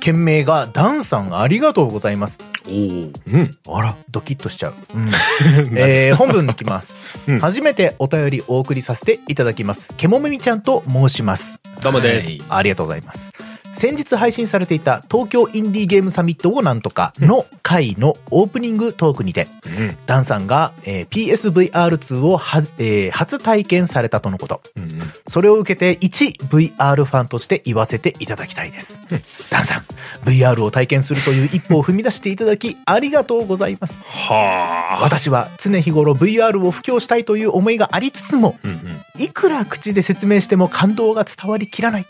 [0.00, 2.40] 件名が、ダンさんありがとうございます。
[2.66, 3.58] おーうん。
[3.68, 4.74] あら、ドキッとしちゃう。
[4.94, 5.10] うん。
[5.76, 6.96] えー本文にきます、
[7.28, 9.94] う ん 初めてお便りお送りさせていただきます。
[9.96, 11.60] けもみみちゃんと申します。
[11.82, 12.26] どうもです。
[12.28, 13.32] はいありがとうございます。
[13.72, 19.96] 先日配信されていた東京インディーゲームサミットをなんとかの回のオープニングトークにて、うん。
[20.04, 24.60] ダンさんが、えー PSVR2 をはじ、えー初体験されたとのこと。
[24.76, 25.00] うんうん。
[25.26, 29.00] それを受けて一 VR ファンとして言わせていただきたいです。
[29.50, 29.82] ダンさん、
[30.24, 34.04] VR を体験するという一歩を踏み出していただきありがとうございます。
[34.04, 35.02] はあ。
[35.02, 39.02] 私は常日頃 VR を布教したいという思いがありつつも、うんうん。
[39.18, 42.06] いくら口で説明しても感動が伝わりきらない。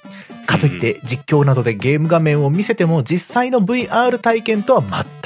[0.46, 4.80] かといって実況などでゲーム画面を見せても実際の VR 体験とは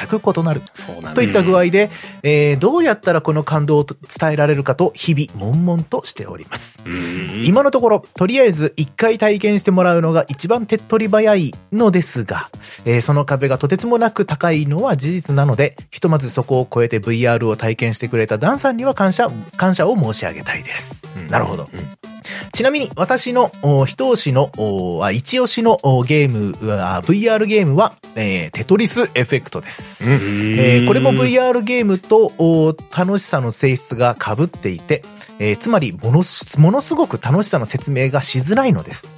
[0.09, 0.63] 全く異なる。
[0.75, 1.91] そうなんといった具合で、
[2.23, 6.81] えーどうやったらこの感動を伝えられるかと日々悶々としております。
[6.85, 7.43] うん。
[7.45, 12.49] 今のところ、とりあえず一回体験してもらうのが一番手っ取り早いのですが、
[12.85, 21.07] えーその壁がとてつもなく高いのは事実なので、ひとまずそこを超えて VR を体験してくれたダンさんには感謝、感謝を申し上げたいです。
[21.17, 21.69] うんなるほど。
[22.53, 24.51] ちなみに私のお一押しの、
[25.13, 29.96] 一押しのおゲーム、あ VR ゲームは、えーテトリスエフェクトです。
[30.05, 30.25] ます。
[30.29, 35.03] えーこれも VR ゲームとお楽しさの性質が被っていて、
[35.39, 39.09] えーつまりものす、ものすごく楽しさの説明がしづらいのです。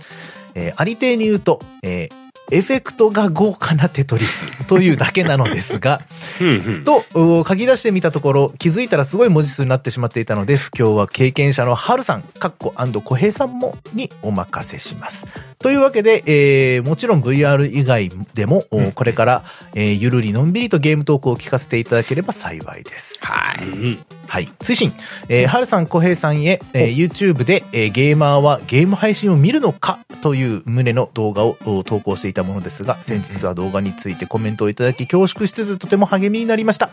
[0.55, 6.01] えーありていに言うと、えーエフェクトが豪華なテトリスというだけなのですが。
[6.85, 15.27] と、お書き出してみたところ、気づいたらすごい文字数になってしまっていたので、不況は経験者のハルさん、カッコ小平さんも、にお任せします。
[15.59, 23.19] というわけで、えーもちろん VR 以外でも、おこれから、えーゆるりのんびりとゲームトークを聞かせていただければ幸いです。
[23.25, 24.18] はい。
[24.29, 24.49] うんはい。
[24.61, 24.93] 推進。
[25.31, 30.01] えー、はるさん、小平さんへ、えー YouTube で、えーゲーマーはゲーム配信を見るのか？
[30.21, 36.91] という旨の動画をお投稿していたものですが、先日は動画についてコメントをいただき恐縮しつつとても励みになりました。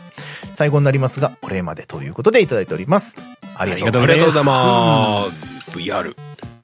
[0.54, 3.18] 最後になりますが、お礼までということでいただいております。
[3.58, 4.12] ありがとうございます。
[4.12, 5.80] ありがとうございます。
[5.80, 6.16] VR。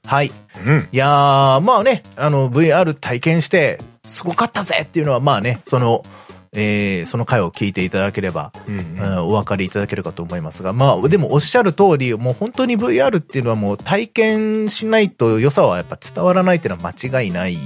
[0.06, 0.32] はい。
[0.66, 0.88] うん。
[0.90, 6.02] いやー、まあね、あの、VR 体験して、すごかったぜっていうのは、まあね、その、
[6.54, 9.18] えーその回を聞いていただければ、うんうん。
[9.24, 17.56] お分かりいただけるかと思いますが、まあ、でもおっしゃる通り、もう本当に VR っていうのはもう体験しないと良さはやっぱ伝わらないっていうのは間違いない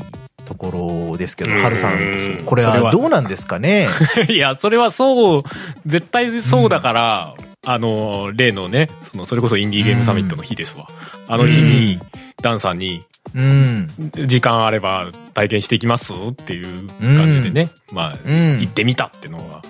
[0.44, 1.58] ところですけど、うん。
[1.58, 2.92] ハルさん、これはは。
[2.92, 3.88] どうなんですかね？
[4.30, 5.42] いや、それはそう、
[5.84, 10.86] 絶対そうだから、あの、例のね、その、それこそインディーゲームサミットの日ですわ。
[11.26, 11.98] あの日に、
[12.40, 13.02] ダンさんに、
[13.34, 13.88] うん。
[14.26, 18.60] 時間あれば体験していきますっていう感じでね、まあ、うん。
[18.60, 19.62] 行ってみたっていうのが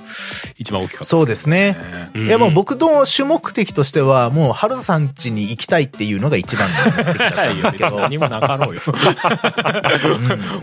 [0.59, 1.77] 一番大きかったそうですね。
[2.15, 2.27] うん。
[2.27, 8.01] いやもう僕の主目的としては、もうハルさん家に行きたいっていうのが一番の目的だったんですけど。
[8.01, 8.81] 何もなかろうよ。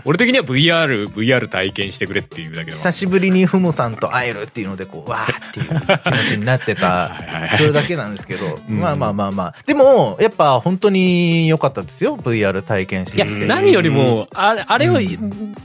[0.04, 7.12] 俺的には VR、VR 体験してくれっていうだけで久しぶりにふもさんと会えるっていうので、こう、わーっていう気持ちになってた。
[7.56, 8.80] それだけなんですけど、ん。
[8.80, 9.54] まあまあまあまあ。
[9.66, 13.32] でも、やっぱ本当に良かったですよ、VR 体験しいや、て。
[13.32, 13.46] みて。
[13.46, 14.96] 何よりも、あれ、あれを、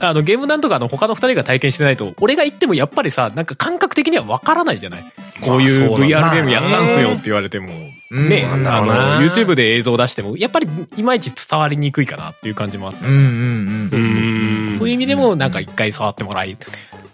[0.00, 5.04] あの、ゲームなんとかの他の二人が体験してないと、俺が言ってもやっぱりさ、なんか感覚的にはわからないじゃない？
[5.42, 7.68] こういう VR ゲームやったんすよって言われても、
[8.10, 8.92] うんね、あの、
[9.26, 13.06] YouTube で映像出しても、やっぱりいまいち伝わりにくいかなっていう感じもあった。
[13.06, 13.26] うんうんう
[13.84, 13.88] ん。
[13.90, 14.26] そうそうそうう
[14.74, 16.56] んそういう意味でも、なんか一回触ってもらい、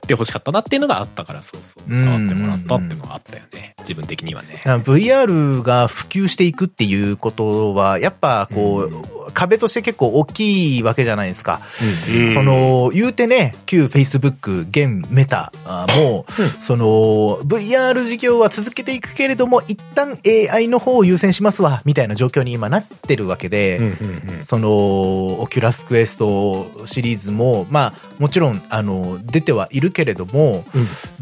[0.07, 1.93] てほしかったなっていうのがあったから、そうそう。
[1.93, 3.75] うん触ってもらったっていうのがあったよね。
[3.81, 4.63] 自分的にはね。
[4.65, 11.61] VR が普及していくっていうことは、やっぱこう、壁として結構大きいわけじゃないですか。
[12.21, 12.33] うん。
[12.33, 16.27] その、言うてね、旧 Facebook、現メタあも、
[16.61, 16.85] その、
[17.45, 24.45] VR 事業は続けていくけれども、一旦 AI の方を優先しますわ、みたいな状況に今なってるわけで、うんうんうん。
[24.45, 24.69] その、
[25.41, 30.65] オキュラスクエストシリーズも、まあ、もちろん、あの、出てはいるけれども、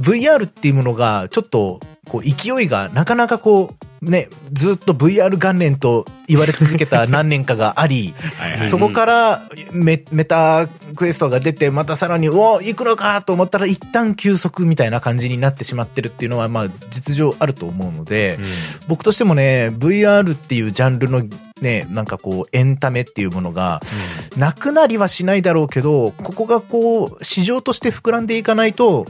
[0.01, 8.67] VR っていうものが、ちょっと、こう、勢いがなかなかこう、ね、ずっと VR 元年と言われ続けた 何年かがあり、はいはい。
[8.67, 18.39] そこからメタクエストが出て、またさらに、お行くのかと思ったら一旦休息みたいな感じになってしまってるっていうのは、まあ、実情あると思うので、
[18.89, 21.23] 僕としてもね、VR っていうジャンルの
[21.61, 23.81] ね、なんかこう、エンタメっていうものが、
[24.37, 29.07] なくなりはしないだろうけど、ここがこう、市場として膨らんでいかないと、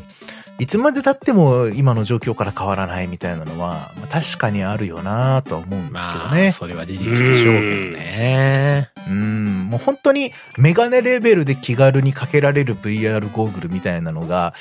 [0.59, 6.53] いつまで経っても今の状況から変わらないみたいなのは、まあ、確かにあるよなとは思うんですけどまあ、ね。
[6.53, 8.91] それは事実でしょうけどね。
[9.09, 14.55] うん、もう本当にメガネレベルで気軽にかけられる VR ゴーグルみたいなのが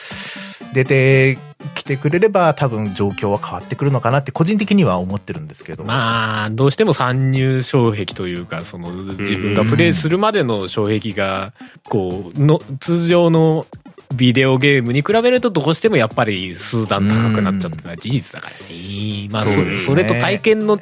[0.73, 1.37] 出て
[1.75, 5.83] きてくれれば多分状況は変わってくるのかなって個人的には思ってるんですけど。
[5.83, 11.53] まあ、どうしても参入障壁というか、その自分がプレイするまでの障壁が、
[11.87, 13.67] こう、の、通常の
[14.15, 19.27] ビデオゲームに比べるとどうしてもやっぱり数段高くなっちゃってるのは事実だからね。
[19.31, 20.79] まあ、そねそれと体験の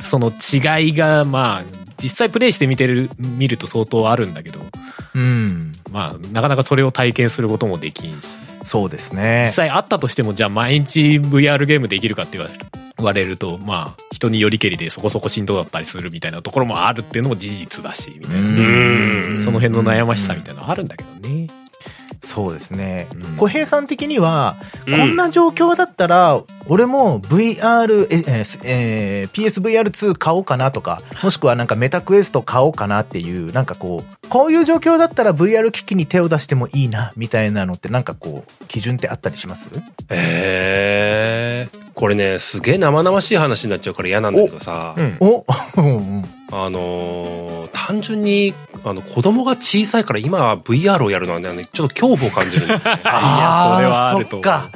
[0.00, 1.64] その違いが、まあ、
[2.02, 4.60] 実際プレイしてみてる、見ると相当あるんだけど、
[5.14, 5.72] うん。
[5.90, 9.52] まあ、なかなかそれを体験することもできんし、そうですね実。
[9.52, 13.36] 際あったとしても、じゃあ毎日 VR ゲームできるかって言われる。
[13.36, 18.48] と、まあ、人によりけりでそこそこしんどだったりするみたいなところもあるっていうのも事実だし、みたいな。
[18.48, 21.46] うんその辺の悩ましさみたいなのあるんだけどね。
[22.22, 23.06] そうですね。
[23.14, 23.36] うん。
[23.36, 24.98] 小平さん的には、うん。
[24.98, 39.70] こんな状況だったら、俺も VR、ええーえー PSVR2 買おうかなとか、もしくはなんかメタクエスト買おうかなっていう、なんかこう、こういう状況だったら VR 機器に手を出してもいいな、みたいなのってなんかこう、基準ってあったりします？
[40.10, 45.16] えー、これね、すげえ生々しい話になっちゃうから嫌なんだけどさ、うん。
[45.20, 45.44] お
[45.78, 48.52] うんあのー単純に、
[48.84, 52.84] あの、子供が小さいから今は VR をやるのはね、ちょっと恐怖を感じるんだよね。
[53.04, 54.70] あーそれはあるとか。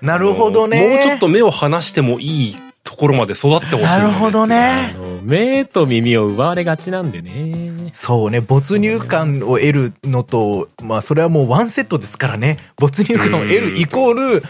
[0.00, 0.88] なるほどね。
[0.88, 4.96] もうちょっと目を離してもいいところまで育ってほしいね、なるほどあね。
[5.26, 7.66] の目と耳を奪われがちなんでね。
[7.86, 7.90] ね。
[7.92, 14.42] そうね、没入感を得るのと、まあそれはもうワンセットですからね、没入感を得るイコール、うん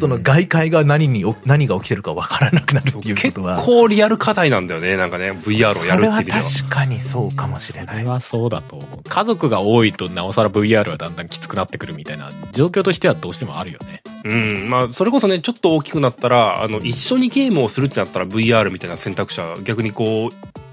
[0.00, 3.58] その外界が何に、何が起きてるかわからなくなるっていうこ結とは。
[3.58, 6.42] 構リアル課題なんだよね、なんかね、VR をやるっていう意味では。
[6.42, 7.96] それは確かにそうかもしれない。
[7.96, 9.00] それはそうだと思う。
[9.08, 14.02] 家族が多いとなおさら VR はだんだんきつくなってくるみたいな状況としてはどうしてもあるよね。
[14.24, 20.17] うん、まあ、それこそね、ちょっと大きくなったら、あの、一緒にゲームをするってなったら VR みたいな選択肢は逆にこう、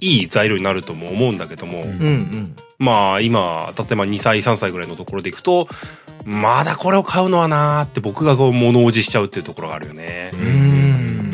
[0.01, 2.55] いい材料になるとも思うんだけども、うんうんうん。
[2.77, 5.67] まあ、今、例えば2歳、3歳ぐらいのところでいくと、
[6.25, 10.31] まだこれを買うのはなーって僕がこう物おじしちゃうっていうところがあるよね。
[10.33, 11.33] うーん。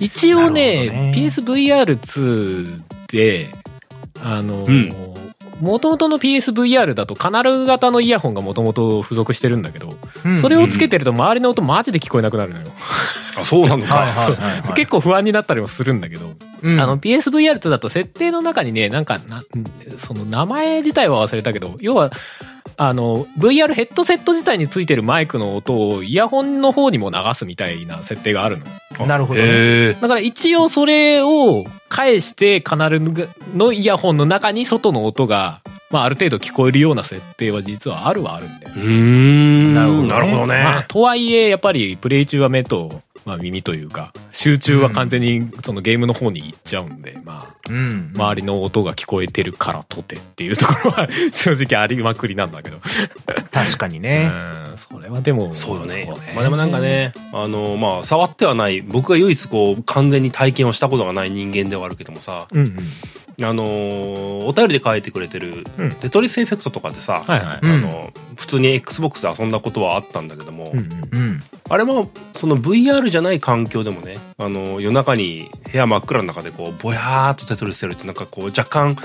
[0.00, 3.48] 一応ねね PSVR2 で、
[4.22, 4.92] あのうん、
[5.60, 12.66] もともとの PSVR だとカナル型のイヤホンがもともと付属してるんだけど、うんそれをつけてると周りの音マジで聞こえなくなるのよ。
[13.38, 13.94] あ、そうなのか。
[13.94, 14.74] はいはいはいはい。
[14.76, 16.32] 結構不安になったりもするんだけど、
[16.62, 19.42] うんあの PSVR2 だと設定の中にね、なんかな、
[19.96, 22.10] その名前自体は忘れたけど、要は、
[22.80, 28.58] あの、VR ヘッドセット自体についてるマイクの音をイヤホンの方にも流すみたいな設定がある
[28.98, 29.06] の。
[29.06, 29.94] なるほどね。
[29.94, 33.00] だから一応それを返してカナル
[33.56, 35.60] のイヤホンの中に外の音が、
[35.90, 39.74] まあある程度聞こえるような設定は実はあるはあるんだようーん。
[39.74, 40.62] なるほどねなるほどね。
[40.62, 48.10] まあ、とはいえ、やっぱりプレイ中は目と、まあ、耳というか、集中は完全にそのゲームの方に行っちゃうんで、まあ、うん。
[48.16, 52.78] 周りの音が聞こえてるからとてっていうところは正直ありまくりなんだけど。
[53.52, 54.32] 確かにね。
[54.70, 56.10] うん、それはでも、そうよね。
[56.34, 62.78] まあでもなんかね、あの、まあ、触ってはない、僕が唯一こう、完全に体験をしたことがない人間ではあるけどもさ、うんうん。
[63.40, 67.58] あのーお便りで書いてくれてるうん、テトリスエフェクトとかでさ、はいはい。
[67.62, 71.40] うんあの、普通に Xbox で遊んだことはあったんだけども、うんうんうん。
[71.68, 78.96] あれも、その VR じゃない環境でもね、あの、夜中に部屋真っ暗の中でこう、ぼやーっとテトリスやるってなんかこう、若干、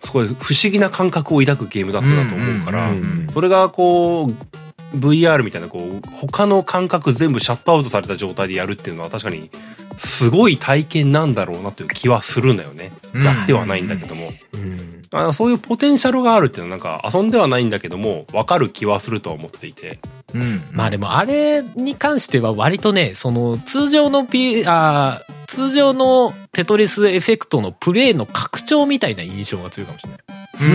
[0.00, 9.50] すごい不思議な感覚を抱くゲームだったなと思うから、うんうんうんそれがこう、VR みたいなこう、他の感覚全部シャットアウトされた状態でやるっていうのは確かに、
[9.96, 12.92] すごい体験なんだろうなという気はするんだよね。
[13.14, 14.30] うんやってはないんだけども。
[14.52, 19.98] うんあそういうポテンシャルがあるっていうのはなんか遊んではないんだけども、わかる気はするとは思っていて。
[20.34, 20.62] うん。
[20.72, 30.20] まあでもあれに関しては割とね、その通常の P、あー通常のテトリスエフェクトのプレイの拡張みたいな印象が強いかもしれない。
[30.58, 30.74] う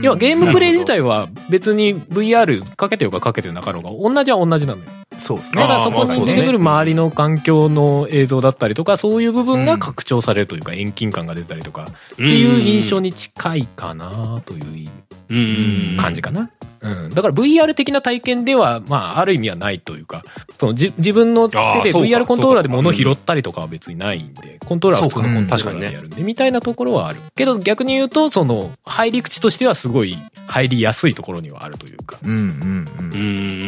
[0.02, 4.90] 要はゲームプレイ自体は別に VR かけてようがかけてなかろうが同じは同じなのよ。
[5.18, 5.62] そうですね。
[5.62, 14.90] ただそこに出てくる周りの環境の映像だったりとかそういう部分が拡張されるというか遠近感が出たりとかっていう印象に近いかなという
[15.30, 16.50] うん感じかな。
[16.80, 20.22] うん、だから VR 的な体験では、まあ、ある意味はないというか、
[20.58, 21.62] そのじ自分の手で
[21.92, 27.20] VR コントローラーでそうか物を拾ったりとかは別にないんで、コントローラーは普通のコントローラーでやるんで、みたいなところはある。
[27.34, 33.06] けど逆に言うと、その、入り口としてはすごい入りやすいところにはあるというか、うんうんうんう。
[33.06, 33.18] んって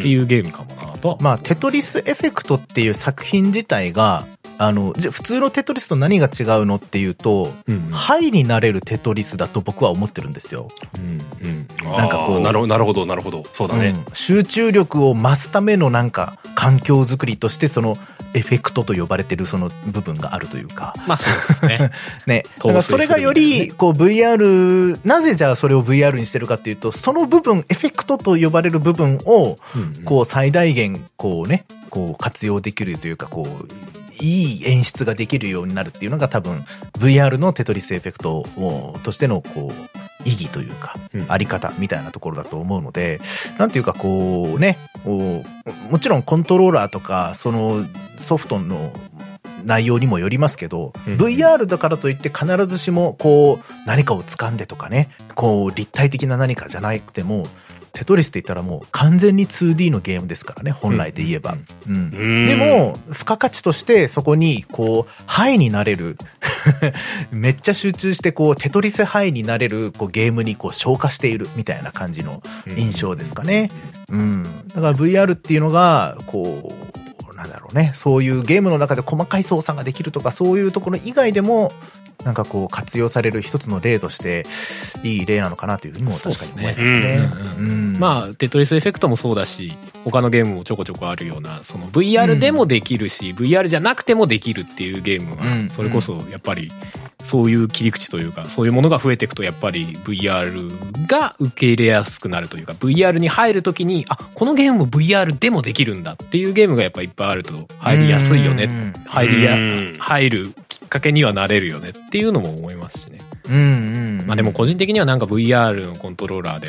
[0.07, 1.17] いうゲームかもなとは。
[1.21, 4.25] まあ、テトリスエフェクトっていう作品自体が、
[4.57, 10.67] あの、じゃあ普通のテトリスと何が違うのっていうと、うんハイになれるテトリスだと僕は思ってるんですよ。
[10.95, 13.43] うんうんなんかこうなるほど、なるほど、なるほど。
[13.53, 13.89] そうだね。
[13.89, 17.97] うん集中力を増すためのなんか環境づくりとしてその
[18.33, 20.93] エフェクトと呼ばれてるその部分があるというか。
[21.07, 21.91] まあそうですね。
[22.27, 22.43] ね。
[22.57, 29.57] だからそれがより、こう VR、なぜじゃあそれを VR にしてるかっていうと、その部分、エフェクトと呼ばれる部分を、
[30.05, 36.63] こう最大限、こうね、こう活用できるというか、こう、いい演出ができるようになるっていうのが多分
[36.99, 41.25] VR のテトリスエフェクトをとしてのこう意義というかうん。
[41.29, 43.19] あり方みたいなところだと思うので
[43.57, 45.43] なんていうかこうねも
[45.99, 47.85] ちろんコントローラーとかその
[48.17, 48.93] ソフトの
[49.63, 51.17] 内容にもよりますけど、うん。
[51.17, 57.47] VR だからといって必ずしもこう何かを掴んでとかねこう立体的な何かじゃなくても
[57.97, 61.57] テトリスって言ったらもう完全に 2D のゲームですからね本来で言えば。
[61.87, 66.15] うんうんでも、付加価値としてそこに、こう、ハイになれる、
[67.31, 72.43] めっちゃ集中して、こう、テトリスハイになれる、こう、ゲームにこう、消化しているみたいな感じの
[72.75, 73.71] 印象ですかね。
[74.09, 74.43] うん。
[74.67, 76.71] だから VR っていうのが、こ
[77.31, 81.71] う、なんだろうね、そういうゲームの中で細かい操作ができるとか、そういうところ以外でも、
[82.23, 84.45] なんかこう、活用される一つの例として、
[85.03, 87.29] いい例なのかなというふうにも確かに思いますね。
[87.99, 96.71] まあ、テトリスエフェクトもそうだし、他のゲームもちょこちょこあるような、その VR でもできるし、VR じゃなくてもできるっていうゲームうんは、それこそやっぱり、
[97.23, 108.65] そういう切り口というか、そういうものが増えていくと、やっぱり VR が受け入れやすくなるというか、VR に入るときに、あ、このゲームも VR でもできるんだっていうゲームがやっぱいっぱいあると入りやすいよね。
[108.65, 108.93] うん。
[109.07, 113.19] 入りやうん、入るきっかけにはなれるよねっていうのも思いますしね。
[113.49, 114.27] うんうん。
[114.27, 116.67] まあでも個人的にはなんか VR のコントローラーで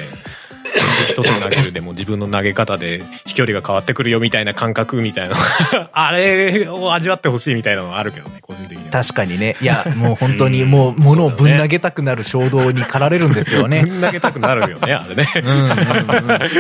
[1.09, 5.37] 一つ投げるでも自分の投げ方で飛距離が変わってくるよみたいな感覚みたいな
[5.93, 8.91] あれを味わってほしいみたいなのはあるけどね個人的には。
[8.91, 9.57] 確かにね。
[9.61, 13.85] いや、もう本当にもう物をぶん投げたくなる衝動に駆られるんですよね。
[13.89, 15.29] ぶん投げたくなるよねあれね。
[15.37, 15.73] うんうんう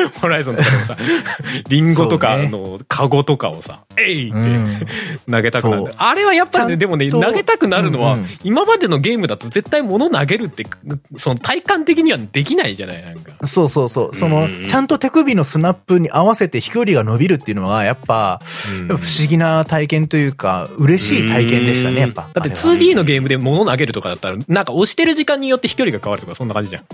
[0.06, 0.08] ん。
[0.20, 0.96] ホライゾンとかでもさ
[1.68, 4.86] リンゴとかのカゴとかをさ「えい!」ってうん
[5.30, 10.64] 投げたくなる、あれはやっぱりねでもね投げたくなるのは、うんうん今までのゲームだと絶対物投げるって
[11.16, 13.32] その体感的にはできないじゃないなんか。
[13.46, 13.97] そうそうそう。
[14.12, 18.40] そのうん、ちゃんと手首のスナップに合わせて飛距離が伸びるっていうのは、やっぱ、
[18.86, 22.22] 不思議な体験というか、嬉しい体験でしたね、やっぱ。
[22.22, 26.84] だってあれは 2D のゲームで物投げるとかだったらなんか押してる時間によって飛距離が変わるとかそんな感じじゃん。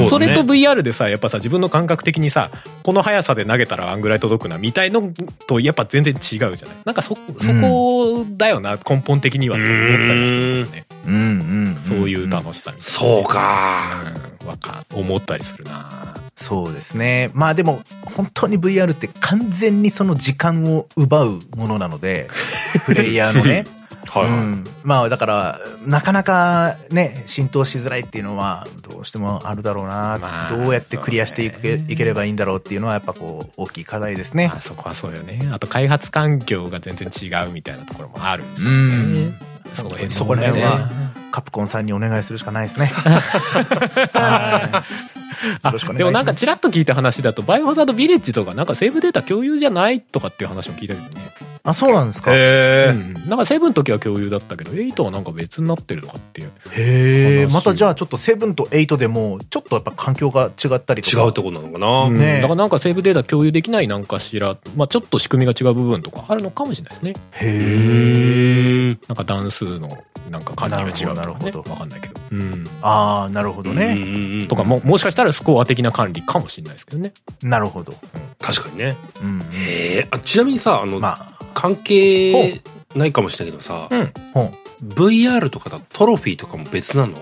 [0.00, 0.08] うん。
[0.08, 2.50] それと VR でさやっぱさ自分の感覚的にさ
[2.82, 5.12] この速さで投げたらあんぐらい届くなみたいの
[5.46, 6.76] とやっぱ全然違うじゃない。
[6.84, 10.86] なんかそそこだよな、根本的にはって思ったりするよね。
[11.06, 11.14] うん。
[11.14, 11.78] うん。
[11.82, 14.02] そういう楽しさみたいそうか。
[14.04, 17.30] な、うん、わか思ったりするなそうですね。
[17.34, 22.30] まあでも、本当に VR って完全にその時間を奪うものなので、
[22.86, 23.54] プレイヤーのね。
[23.54, 23.78] はい
[24.08, 24.26] はい。
[24.26, 34.50] うん、まあだから、なかなかね、浸透しづらいっていうのは、どうしてもあるだろうな、まあどうやってクリアしていくけ、ねいければいいんだろうっていうのは、やっぱこう、大きい課題ですね。
[34.54, 39.34] あそこはそうよねあと開発環境が全然違うみたいなところもあるし、ねうん
[39.74, 42.86] その辺そこら辺はね、カプコンさんにお願いするしかないですね。
[42.96, 44.84] は
[45.14, 45.17] い。
[45.62, 45.72] あ。
[45.72, 51.32] でもなんかちらっと聞いた話だとバイオハザードビレッジとかなんかセーブデータ共有じゃないとかっていう話も聞いたけどね、
[51.70, 52.34] あ、そうなんですか。
[52.34, 57.46] へへうん、なんかセブンの時は共有だったけど8はなんか別になってるとかっていうえ。
[57.46, 61.10] 話またじゃあちょっと7と8でも、ちょっとやっぱ環境が違ったりと？
[61.10, 61.22] か。
[61.22, 62.04] 違うってことなのかな。
[62.04, 68.98] うんねえだからなんかセーブデータ共有できないなんかしら、まあ、ちょっと仕組みが違う部分とかあるのかもしれないですねへえ。
[69.08, 73.94] なんか段数のなんか管理が違うとかねなるほどわかんないけど、うん、ああ、なるほどね。
[73.94, 77.12] ねとかももしかしたらスコア的な管理かもしれないですけどね
[77.42, 77.92] なるほど。
[78.38, 78.96] 確かにね。
[79.22, 79.46] うんうん。
[79.52, 80.08] へえ。
[80.10, 82.62] あ、ちなみにさ、あの、まあ、関係
[82.94, 84.54] ないかもしれないけどさ、うん本。
[84.80, 87.16] VR とかだとトロフィーとかも別なの？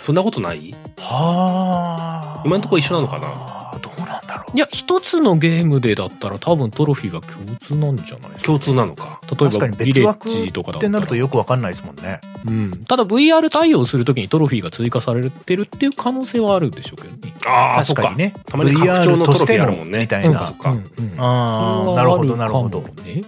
[0.00, 0.72] そんなことない？
[0.96, 2.42] はあ。
[2.46, 3.72] 今んとこ一緒なのかな？
[4.10, 4.56] なんだろう。
[4.56, 9.20] いや一つのゲームでだったら多分トロフィーが共通なんじゃないですか共通なのか。
[9.22, 12.20] 例え確かにばビレッ別枠ジとかだってなるとよ、よくわかんないですもんね。
[12.46, 18.28] うん、ただ VR 対応するときにトロフィーが追加されてるっていう可能性はあるでしょうけどねああ、そっか確かに。
[18.28, 18.34] ね。
[18.46, 20.72] たまに拡張のトロフィーあるもんね VR としてのみたいなそっかそっ。
[20.72, 20.72] か。
[20.72, 22.80] うんうんああ、なるほど、なるほど。
[22.80, 23.22] ね、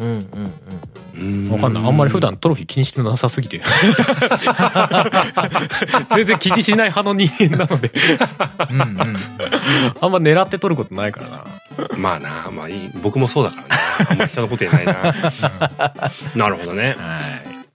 [0.00, 0.52] うんうんうん
[1.20, 1.84] うんわかんない。
[1.84, 3.60] あんまり普段トロフィー気にしてなさすぎて。
[6.14, 7.90] 全然気にしない派の人間なので、
[8.70, 8.96] うん。
[10.00, 10.14] うんうん。
[10.14, 11.44] あんま狙って取ることないからな。
[11.96, 12.90] まあな、まあいい。
[13.02, 13.68] 僕もそうだからね。
[14.10, 15.14] あんまり人のこと言えないな。
[16.36, 16.94] なるほどね。
[16.98, 17.18] は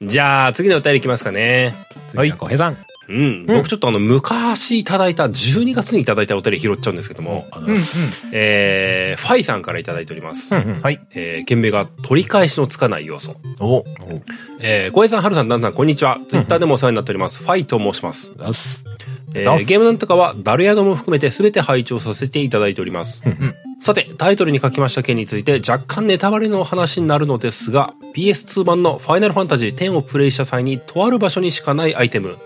[0.02, 0.08] い。
[0.08, 1.74] じゃあ、次のお便りいきますかね。
[2.14, 2.32] はい。
[2.32, 2.78] 小平さん。
[3.10, 3.46] うん。
[3.46, 10.56] 僕ちょっとあの、昔いただいた、12月にいただいたお便り拾っちゃうんですけども、うございますえー、ファイさんからいただいております。
[10.56, 11.00] うんうんはい。
[11.16, 13.36] えー、件名が取り返しのつかない要素。
[13.60, 13.84] お、
[14.60, 16.20] えー、小江さん、はるさん、だんだん、こんにちは。
[16.30, 17.44] ツイッターでもお世話になっております。
[17.44, 18.34] ファイと申します。
[19.36, 23.22] えー、ゲームなんとかは、ダルヤドも含めて全て拝聴させていただいております。
[23.28, 32.38] んさて、タイトルに書きました件について若干ネタバレの話になるのですが、PS2 版のファイナルファンタジー10をプレイした際に、とある場所にしかないアイテム、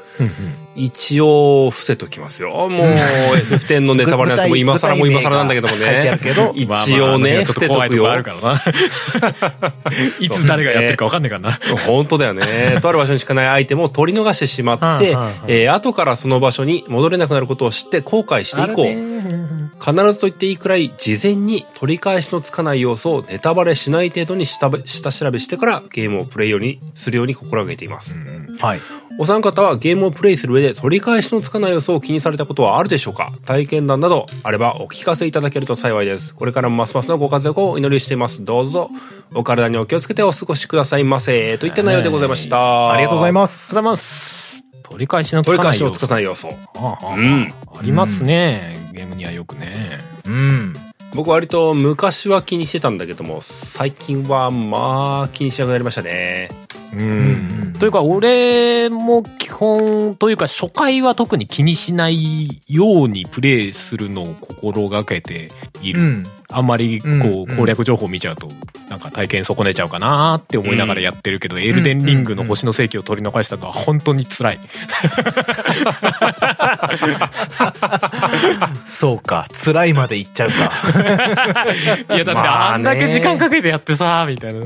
[0.76, 2.52] 一応伏せときますよ。
[2.70, 6.20] もう、FF10 のネタバレなんてもう今更もう今更なんだけどもね。
[6.56, 8.10] 一応ね、ちょっ伏せとくよいとこ。
[8.12, 8.64] あるからな。
[10.20, 11.60] いつ誰がやってるか分かんないからな。
[11.86, 12.78] 本当だよね。
[12.82, 18.84] とある場所にしかないアイテムを取り逃してしまってえー後からその場所に戻れなくなることを知って後悔して以降、
[19.80, 28.16] 必ずと言っていいくらい事前に取り返しのつかない要素をネタバレしない程度に下べ下調べしてからゲームをプレイようにするように心がけています。
[28.60, 28.82] はい。
[29.20, 33.32] お三方はゲームをプレイする上で取り返しのつかない要素を気にされたことはあるでしょうか？
[33.46, 36.36] 体験談などあればお聞かせいただけると幸いです。
[36.36, 38.46] これからもますますのご活躍をお祈りしています。
[38.46, 38.90] どうぞ
[39.34, 41.58] お体にお気をつけてお過ごしくださいませ。
[41.58, 42.92] といった内容でございました。
[42.92, 43.76] ありがとうございまます。
[43.78, 44.64] ありがとうございます。
[44.84, 46.50] 取り返しのつかない要素取り返しのつかない要素。
[46.76, 48.78] ああうんありますね。
[48.94, 50.00] ゲームにはよくね。
[50.26, 50.74] うん。
[51.14, 56.50] 僕割と昔は気にしてたんだけども、最近はまあ気にしなくなりましたね。
[56.94, 57.74] うん。
[57.80, 65.52] というか、俺も基本、というか、初回は特に気にしないようにプレイするのを心がけて
[65.82, 66.24] いうる。
[66.54, 66.56] ん。
[66.56, 68.50] あんまりこう攻略情報見ちゃうと
[68.90, 74.60] なんか体験損ねちゃうかなって思いながらやってるけど、エルデンリングの星の世紀を取り逃したのは本当に辛い。
[78.86, 79.46] そうか。
[79.52, 80.72] 辛いまで行っちゃうか。
[82.16, 84.62] いやだってまあんだけ時間かけてやってさ、みたいな。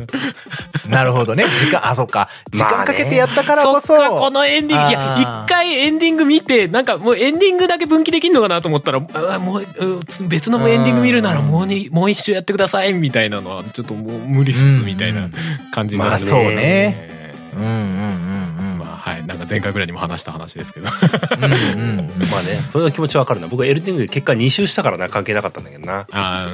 [0.87, 1.45] なるほどね。
[1.55, 2.29] 時間、あ、そっか。
[2.51, 3.87] 時間かけてやったからこそ。
[3.87, 9.01] そっか、このエンディング、いや、一回エンディング見て、なんかもうエンディングだけ分岐できんのかなと思ったら、
[9.35, 15.29] あもう、うん別のエンディング見るならもうに、もう一周やってください、みたいなのは、ちょっともう無理っす、みたいな
[15.73, 17.09] 感じになるまあそうね。
[17.55, 20.87] うんうんうんまあはい、なんか前回ぐらいにも話した話ですけど。
[20.89, 21.43] うん。
[21.43, 23.47] うんうんまあね、それの気持ちわかるな。
[23.47, 26.07] 僕、エルデンリング結果2周したからな、関係なかったんだけどな。
[26.11, 26.47] あ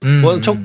[0.00, 0.40] ーうん。
[0.42, 0.56] ちょ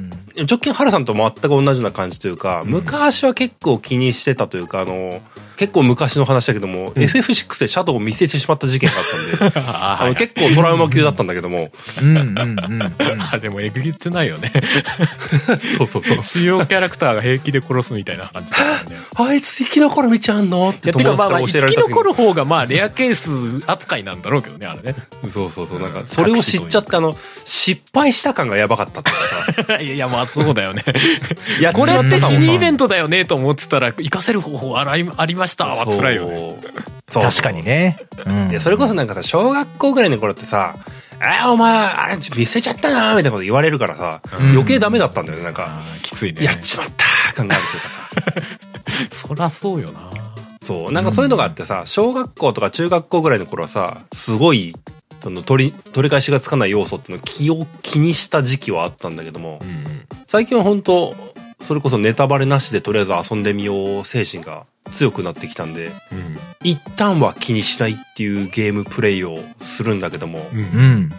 [0.46, 5.22] 直近ハルさんと全く同じような感じというか、昔は結構気にしてたというか、あの、
[5.60, 9.04] 結構昔の話だけども、FF6 でシャドウを見せてしまった事件があっ
[9.42, 11.70] たんで、あ あの結構トラウマ級だったんだけども、
[12.02, 12.94] うんうんうんうん。
[13.22, 14.54] あれもえぐりつないよね。
[15.78, 16.24] そうそうそう。
[16.24, 18.98] 主要キャラクターが平気で殺すみたいな感じね。
[19.16, 20.70] あいつ生き残る道あんの？
[20.70, 24.96] っいや、てて友達から教えら生きれた時に残る方がまあ、レアケース扱いなんだろうけどね、あれね。
[25.30, 25.82] そうそうそう。
[25.82, 29.12] なんか、それを知っちゃって、あの、失敗した感がやばかったって
[29.68, 29.82] さ。
[29.82, 30.86] いやいや、まあそうだよね。
[31.60, 36.56] やっこれって死にイベンントだよねと思ってたら、活かせる方法あらありましたは辛いよね。
[37.08, 37.64] そう確かに。
[37.64, 37.98] ね。
[38.26, 40.76] うんそれこそなんかさ、小学校ぐらいの頃ってさ、
[41.22, 45.82] あお前、あれ、見せちゃったなみたいなこと言われるからさ、うん余計ダメだったんだよね、なんか。
[46.02, 46.44] きついね。
[46.44, 48.00] やっちまった感があるというかさ。
[49.28, 50.10] そらそうよな。
[50.62, 54.76] そう、なんかそういうのがあってさ、小学校とか中学校ぐらいの頃はさ、すごい、
[55.22, 61.16] その取り、取り返しがつかない要素っていうのを気を気にした時期はあったんだけどもう、ん最近は本当
[61.62, 66.38] それこそネタバレなしでとりあえず遊んでみよう精神が強くなってきたんで、うん。
[66.64, 70.60] 一旦は気にしないっていうゲームプレイをするんだけども、うん。
[70.60, 71.10] うん。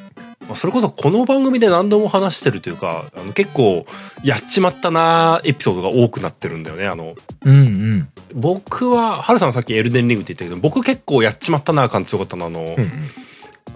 [0.48, 3.84] まあそれこそこの番組で何度も話してるというか、あの結構
[4.24, 6.86] やっちまったなエピソードが多くなってるんだよね。
[6.86, 7.14] あの、
[7.44, 8.08] うんうん。
[8.34, 13.10] 僕は、ハルさんさっきエルデンリングって言ったけど、僕結構やっちまったな感強かったのあの、うん。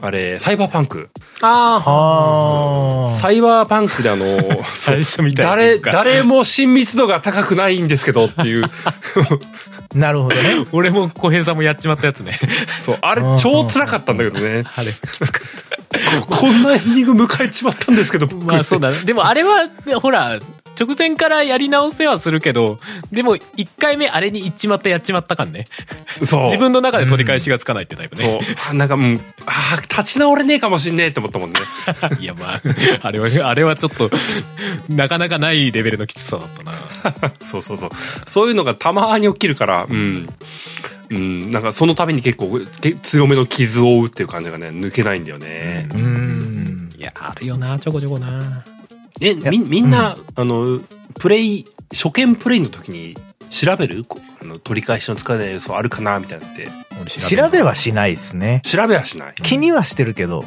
[0.00, 1.08] あれ、サイバーパンク。
[1.42, 3.18] ああ、はあ。
[3.18, 4.40] サイバーパンクであの、
[4.74, 8.70] 最初みたいな誰、誰も親密度が高くないんですけどっていう、
[9.94, 10.64] なるほどね。
[10.72, 12.38] 俺も小平さんもやっちまったやつね。
[12.80, 14.64] そう、あれうん超辛かったんだけどね。
[14.76, 18.34] あれ、きつかっこんなエンディング迎えちまったんですけど、た。
[18.34, 18.96] 僕まあそうだね。
[19.04, 20.38] でもあれは、ねほら、
[20.78, 22.78] 直前からやり直せはするけど、
[23.12, 25.66] でも一回目あれに行っちまったやっちまった感ね。
[26.24, 26.44] そう。
[26.44, 28.40] 自分の中で取り返しがつかないってタイプそ
[28.72, 31.56] うなんかもう、ああ、立ち直れねえかもしんねえって思ったもんね。
[32.20, 32.62] いやまあ、
[33.02, 34.10] あれは、あれはちょっと、
[34.88, 37.32] なかなかないレベルのきつさだったな。
[37.44, 37.90] そうそうそう。
[38.26, 40.28] そういうのがたまに起きるから、うん。
[41.10, 45.88] うん、なんかその度に結構け強めの傷を負うっていう感じがね、抜けないんだよね。
[45.92, 46.90] うん。
[46.96, 48.64] いや、あるよな、ちょこちょこな。
[49.20, 50.80] え、み、みんな、あの、
[51.18, 53.16] プレイ、初見プレイの時に
[53.50, 54.04] 調べる？
[54.04, 56.18] こあの、取り返しのつかない要素あるかな？
[56.18, 56.68] みたいなって。
[57.06, 58.62] 調べはしないですね。
[58.64, 59.34] 調べはしない。
[59.42, 60.44] 気にはしてるけど。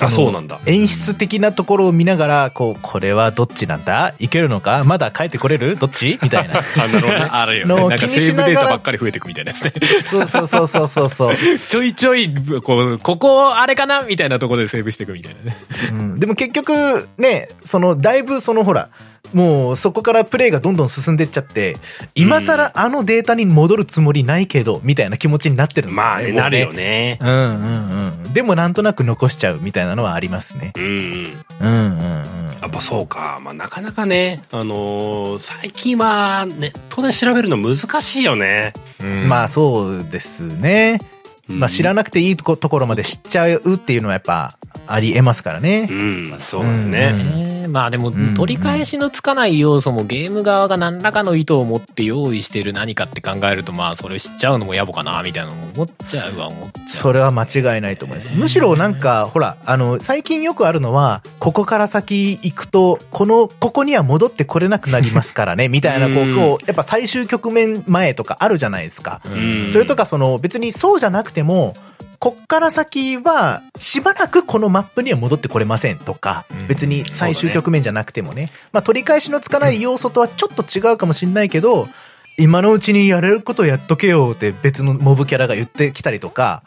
[0.00, 0.60] あ、のそうなんだ。
[0.66, 4.14] 演出的なところを見ながら、こう、これはどっちなんだ？
[4.18, 4.84] いけるのか？
[4.84, 5.76] まだ帰ってこれる？
[5.76, 6.18] どっち？
[6.22, 6.60] みたいな。
[6.76, 7.20] あ、なるほどね。
[7.30, 7.88] あるよのね。
[7.88, 9.72] なんかセーブデータばっかり増えていくみたいなやつね。
[10.02, 11.36] そうそうそうそうそうそう。
[11.68, 14.02] ちょいちょい、こう、ここあれかな？
[14.02, 15.56] みたいなところでセーブしていくみたいなね。
[15.90, 18.90] うん、でも結局、ね、その、だいぶそのほら、
[19.34, 21.76] もうそこからプレイがどんどん進んでっちゃって、
[22.14, 26.10] 今更あのデータに戻るつもりないけど、みたいな気持ちになってるんですよね。
[26.10, 26.72] まあねなるよ。
[26.72, 27.18] ね。
[27.20, 28.32] うんうんうん。
[28.32, 30.72] でもなんとなく残しちゃうみたいなのはありますね。
[30.76, 31.44] うんうん。
[31.60, 32.58] うんうんうん。
[32.60, 33.40] やっぱそうか。
[33.42, 38.72] まあなかなかね、あのー最近はネットで調べるの難しいよね。
[39.28, 41.00] まあそうですね。
[41.48, 45.94] まあ知らななくていいとこところまで知っちゃうっていうのはやっぱありえますからねう。
[45.94, 47.10] ん、そうだよね。
[47.12, 58.34] うんねまあでもん取り返しのつかない要素もゲーム側が何らかの意図を持って用意している何かって考えるとまあそれ知っちゃうのも野暮かなみたいなのも思っちゃうは思っちゃうそれは間違いないと思います。
[58.34, 69.20] むしろなんか、ほら、あの、最近よくあるのは、ここから先行くと、この、ここには戻ってこれなくなりますからね、みたいな、こうやっぱ最終局面前とかあるじゃないですか。
[69.26, 71.74] うんそれとか、その、別にそうじゃなくても、
[72.18, 81.88] こっから先は、しばらくこのマップには戻ってこれませんとか、うん別に最終局面じゃなくてもね、まあ取り返しのつかない要素とはちょっと違うかもしんないけど、
[82.38, 86.62] 今のうちにやれることやっとけよって別のモブキャラが言ってきたりとか、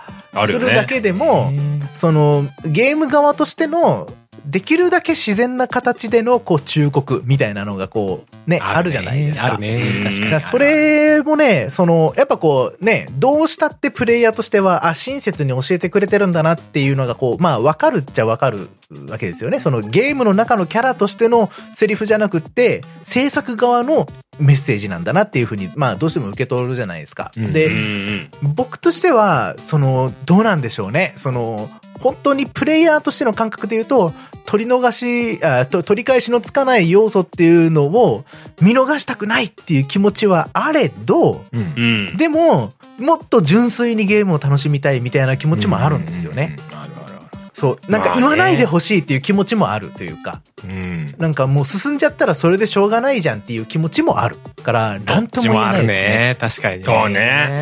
[0.45, 1.53] するだけでも、
[1.93, 4.11] その、ゲーム側としての、
[4.45, 9.53] できるだけ自然な形での、こう、忠告みたいなのが、こう、ね、あるじゃないですか。
[9.53, 9.81] あるね。
[10.03, 10.31] 確かに。
[10.31, 18.69] らそれもね、その、やっぱこうね、どうしたってプレイヤーとしては、あ、親切に教えてくれてるんだなっていうのがこう、まあわかるっちゃわかる
[19.07, 19.59] わけですよね。
[19.59, 24.07] そのゲームの中のキャラとしてのセリフじゃなくって、制作側の
[24.39, 27.31] メッセージなんだなっていうふうに、まあどうしても受け取るじゃないですか。
[27.37, 27.69] うんで、
[28.41, 31.13] 僕としては、その、どうなんでしょうね。
[31.17, 31.69] その、
[32.01, 34.13] 本当にプレイヤーとしての感覚で言うと、
[34.45, 35.39] 取り逃し、
[35.83, 38.25] 取り返しのつかない要素っていうのを
[38.61, 41.63] 見逃したくないっていう気持ちはあれど、うんう
[42.13, 42.17] ん。
[42.17, 46.57] でも、もっと純粋にゲームを楽しみたいみたいな気持ちもあるんですよね。。
[46.71, 47.91] うんあるあるあそう。
[47.91, 50.69] なんか言わないでほしいっていう気持ちもあるというか、る。
[50.69, 51.15] うん。
[51.17, 54.37] なんかもう進んじゃったらそれでしょうがないじゃんっていう気持ちもある。
[54.63, 56.37] から、なんとも言えないですね。
[56.39, 56.83] 確かに。
[56.83, 57.57] そうねうん。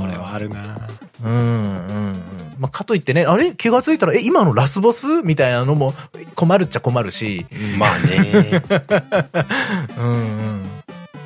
[0.00, 0.88] それはあるな。
[1.24, 2.21] うんうんうん。
[2.62, 3.52] まあ、かといってね、あれ？
[3.56, 5.22] 気がついたら、え、今のラスボス？
[5.24, 5.94] みたいなのも
[6.36, 7.44] 困るっちゃ困るし。
[7.76, 8.62] まあね。
[9.98, 10.71] う んうん。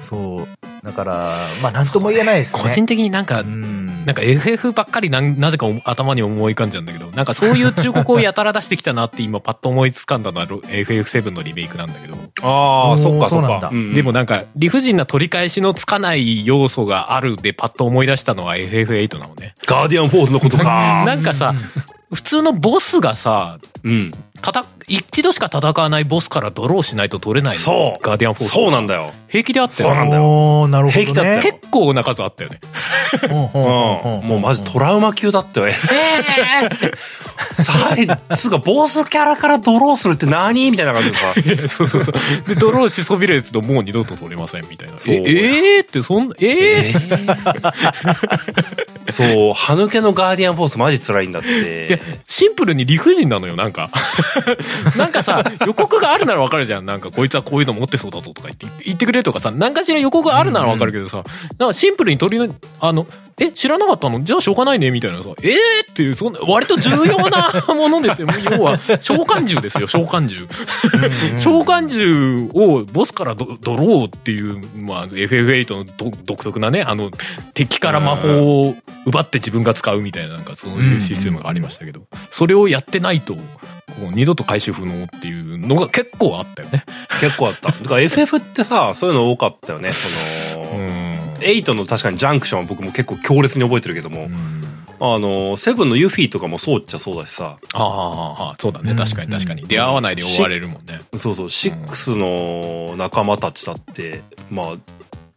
[0.06, 0.86] そう。
[0.86, 1.32] だから、
[1.62, 2.62] まあ、なんとも言えないですね。
[2.62, 4.04] 個人的になんかう、ん。
[4.06, 12.16] なんか FF ばっかりなんなぜか頭に思い浮かんじゃうんだけど、なんかそういう忠告をやたら出してきたなって今パッと思いつかんだのは FF7 のリメイクなんだけど。
[12.42, 13.70] ああ、そっかそっそうなんだか。
[13.72, 19.54] うんでもなんか理不尽な取り返しのつかない要素があるでパッと思い出したのは FF8 なのね。
[19.66, 21.02] ガーディアンフォースのことか。
[21.04, 21.52] なんかさ、
[22.12, 24.12] 普通のボスがさ、うん。
[24.40, 28.52] たた、一度しか戦わないボスからドローしないと取れないのそうガーディアンフォース。
[28.52, 29.12] そうなんだよ。
[29.28, 29.88] 平気であったよ。
[29.88, 31.04] そうなんだよなるほど、ね。
[31.04, 32.60] 平気だったよ結構な数あったよね。
[33.24, 34.28] うんうんうん。
[34.28, 35.66] もうマジトラウマ級だったよ。
[35.66, 35.72] え。
[37.52, 37.72] さ
[38.28, 41.34] あ、つうか、ボスキャラからドローするって何みたいな感じでさ。
[41.68, 42.14] そうそうそう。
[42.48, 44.98] で、ドローしそびれるともう二度と取れませんみたいな。
[44.98, 47.72] そうえ、えーってそん、えー
[49.10, 53.90] そう、歯抜けのガーディアンフォースマジ辛いんだっでて。、シンプルに理不尽なのよ、なんか。
[54.96, 56.86] なんかさ、予告があるならわかるじゃん。
[56.86, 61.24] なんか、こいつはこういうの持ってそうだぞとか言って、言ってくれとかさ、何かしら予告があるならわかるけどさ、
[61.58, 63.06] なんかシンプルに取りの、あの、
[63.38, 64.24] え、知らなかったの？
[64.24, 65.90] じゃあしょうがないねみたいなさ、えー？
[65.90, 68.28] っていう、そんな、割と重要な ものですよ。
[68.50, 70.48] 要は、召喚獣ですよ、召喚獣。
[71.38, 77.10] 召喚獣をボスからドドローっていう、まあ、FF8 のど独特なね、あの、
[77.52, 83.40] 敵から魔法を奪って自分が使うみたいな、なんかそういうシステムがありましたけど、それをやってないと、こ
[84.10, 86.84] う二度と回収不能っていうのが結構あったよね。
[87.20, 87.68] 結構あった。
[87.70, 89.92] だから FF ってさ、そういうの多かったよね。
[89.92, 91.05] その、ん。
[91.40, 94.28] 8の確かにジャンクションは僕も結構強烈に覚えてるけども、
[94.98, 98.94] あの、セブンのユフィとかもそうっちゃそうだしさ、ああ、そうだね。
[98.94, 99.62] 確かに確かに。
[99.62, 101.00] うん出会わないで終われるもんね。
[101.18, 102.16] そうそう、6
[102.90, 104.76] の仲間たちだって、まあ、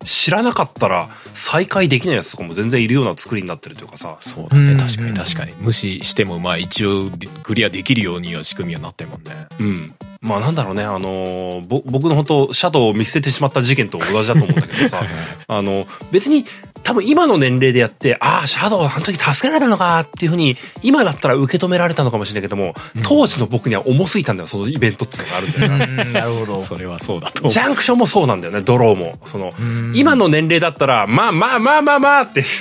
[0.05, 4.71] 知らなかったら再会できないやつとかも全然いるような作りになってるというかさ、そうだね。
[4.71, 5.53] うん確かに確かに。
[5.59, 7.09] 無視しても、まあ一応
[7.43, 9.31] クリアできるようには仕組みはなってるもんね。
[9.59, 9.93] うん。
[10.21, 15.01] まあなんだろうね、あのーぼ、僕の本当シャドウを見捨ててしまった事件と同じだと思うんだけどさ、
[15.47, 16.45] あの、別に
[16.83, 25.85] 多分今の年齢でやって、ああ、シャドウあの時助けられたのかっていうふうに、今だったら受け止められたのかもしれないけども、当時の僕には重すぎたんだよ、そのイベントっていうのがあるんだよな。
[25.85, 26.63] うんなるほど。
[26.63, 27.47] それはそうだと。
[27.47, 29.17] ジャンクションもそうなんだよね、ドローも。
[29.25, 32.43] その、うん今の年齢だったら、まあまあまあまあまあって、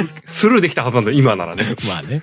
[0.26, 1.74] スルーできたはずなんだよ、今ならね。
[1.86, 2.22] まあね。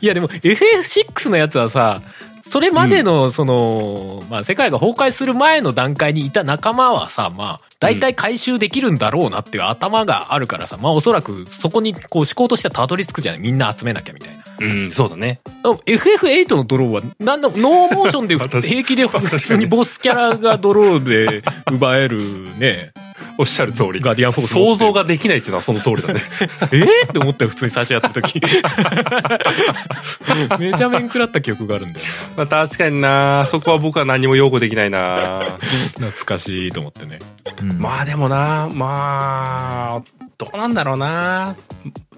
[0.00, 2.02] いやでも FF6 のやつはさ、
[2.48, 13.40] それまでの、その、まあ世界が崩壊する前の段階にいた仲間はさ、まあ、大体回収できるんだろうなっていう頭があるからさ、まあおそらくそこにこう思考としてはたどり着くじゃない？
[13.40, 14.44] みんな集めなきゃみたいな。
[14.60, 15.40] うん、そうだね。
[15.62, 21.42] でも FF8 のドローは、なんの、ノーモーションで 平気で普通にボスキャラがドローで
[21.72, 22.20] 奪える
[22.58, 22.92] ね、
[23.38, 24.00] おっしゃる通り。
[24.00, 26.20] ガーディアンフォース想像ができないっていうのはその通りだね。
[26.72, 26.76] え？
[26.76, 28.40] ー、って思ったよ、普通に最初やった時。
[30.58, 32.06] めちゃめん食らった記憶があるんだよ
[32.36, 35.58] まあ確かになそこは僕は何も擁護できないなな。
[35.94, 37.18] 懐かしいと思ってね。
[37.60, 40.02] うんまあでもなまあ、
[40.38, 41.56] どうなんだろうな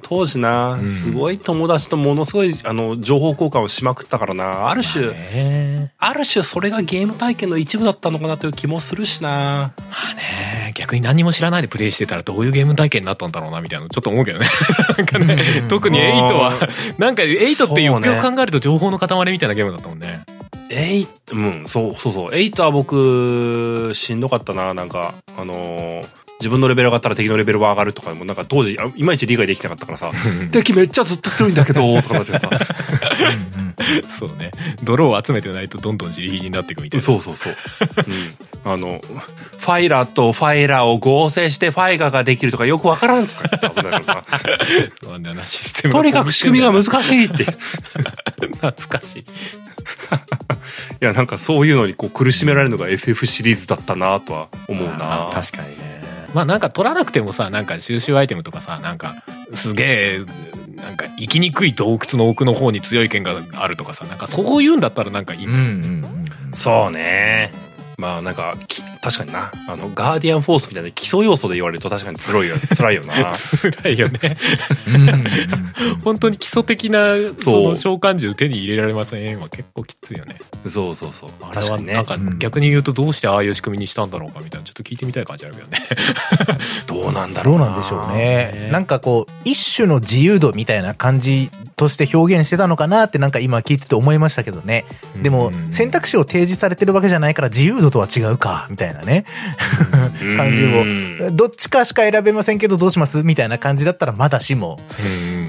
[0.08, 0.86] 当時な、ん。
[0.86, 4.70] すごい友達とものすごい、あの、情報交換をしまくったからな。
[4.70, 5.92] ある種、ね。
[5.98, 9.30] ある種それがゲーム体験の一部だったのかなという気もするしな。
[9.30, 10.72] まあね。
[10.76, 14.46] 逆に何も知らないでプレイしてたらどういうゲーム体験になったんだろうなみたいなのちょっと思うけどね。
[14.96, 16.02] なんかね、特に8
[16.38, 16.52] は、
[16.98, 20.22] なんか8ってよくよく考えると情報の塊みたいなゲームだったもんね。
[20.70, 22.34] エイうん、そうそうそう。
[22.34, 30.12] エイトは僕、しんどかったな、なんか、あのー自分のレベル上がったら敵のレベルは上がるとかもなんか当時あいまいち理解できなかったからさ
[30.52, 32.50] 敵めっちゃずっと強いんだけどとかなってさ。
[34.18, 34.50] そうね。
[34.82, 37.04] 泥を集めてないとどんどん自力になっていくみたいな。
[37.04, 37.56] そうそうそう、
[38.64, 39.02] うん、あの
[39.58, 44.40] ファイラーとファイラーを合成してファイガーができるとかよくわからんとか言って遊んだからさ。
[45.02, 47.44] そうなんだよな、システムとにかく仕組みが難しいって。
[48.60, 49.24] 懐かしい。
[51.00, 55.30] やなんかそういうのにこう苦しめられるのが FF シリーズだったなとは思うな。
[55.32, 55.95] 確かにね
[56.34, 59.14] まあなんか取らなくてもさなんか収集アイテムとかさなんか
[59.54, 60.24] すげえ
[60.76, 65.46] なんか行きにくい洞窟の奥の方に強い剣があるとかさなんかそういうんだったらなんかいい。
[65.46, 65.62] うんうんう
[66.52, 66.52] ん。
[66.54, 67.52] そうね
[67.98, 69.52] まあなんかき確かにな。
[69.68, 73.14] あのガーディアンフォースみたいな基礎要素で言われると確かに辛いよ 辛いよな。
[73.34, 74.36] 辛いよね。
[76.04, 80.38] 本当に基礎的なその召喚獣手に入れられませんは結構きついよね。
[80.68, 81.30] そうそうそう。
[81.42, 81.94] あれ確かにね。
[81.94, 85.78] はなんか逆に言うとどうしてああいう仕組みにしたんだろうかみたいなちょっと聞いてみたい感じあるけどね。
[86.86, 87.64] どうなんだろうな。
[87.64, 88.68] どうなんでしょうねね。
[88.72, 94.86] なんかこう、一種の自由度みたいな感じとして表現してたのかなってなんか今聞いてて思いましたけどね。
[95.22, 99.26] でもうん選択肢を提示されてるわけじゃないから自由度とは違うか、みたいなね。
[100.36, 101.30] 感じうんを。
[101.32, 103.22] どっちかしか選べませんけどどうします？
[103.22, 104.80] みたいな感じだったらまだしも、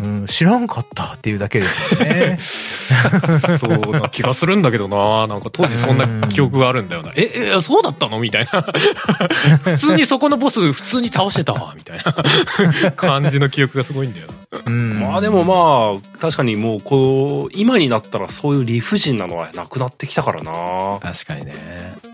[0.04, 2.38] うん、知らんかったっていうだけですよね。
[3.60, 7.12] そうな気がするんだけどななんか当時そんな記憶があるんだよな。
[7.16, 8.20] え、え、そうだったの？
[8.20, 8.62] みたいな。
[9.64, 11.54] 普通にそこのボス普通に倒してた？
[11.54, 12.00] わみたい
[12.84, 14.60] な感じの記憶がすごいんだよな。
[14.66, 21.54] うんまあでもまあ確かにもうこう今になったらそういう理不尽なのはなくなってきたからな確かにね。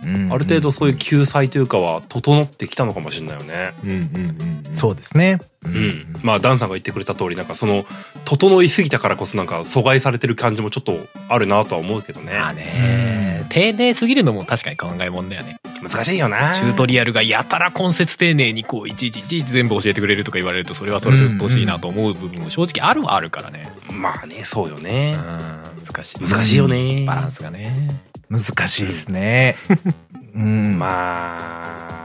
[0.04, 3.74] うんある程度そういう救済というかは整ってきたのかもしれないよね。
[3.84, 4.74] うんうんうん。
[4.74, 5.40] そうですね。
[5.66, 6.16] ううん。
[6.24, 7.86] まあダンさんが言ってくれた通りなんかその
[8.26, 10.98] 整いすぎたからこそなんか阻害されてる感じもちょっと
[11.30, 12.38] あるなとは思うけどね。
[12.38, 15.58] まあね、丁寧すぎるのも確かに考えもんだよね。
[15.82, 16.54] 難しいよな。
[16.54, 23.72] チュートリアルがやたら根節丁寧にこういちいちいちいち全部教えてくれるとか言われるとそれはそれで鬱陶しいなと思う部分も正直あるはあるからね。
[23.92, 25.18] まあね、そうようねん。
[25.18, 26.20] 難しい。
[26.20, 27.06] 難しいよね。
[27.06, 28.02] バランスがね。
[28.30, 29.56] 難しいですね。
[30.34, 30.80] うん。
[30.80, 32.03] まあ、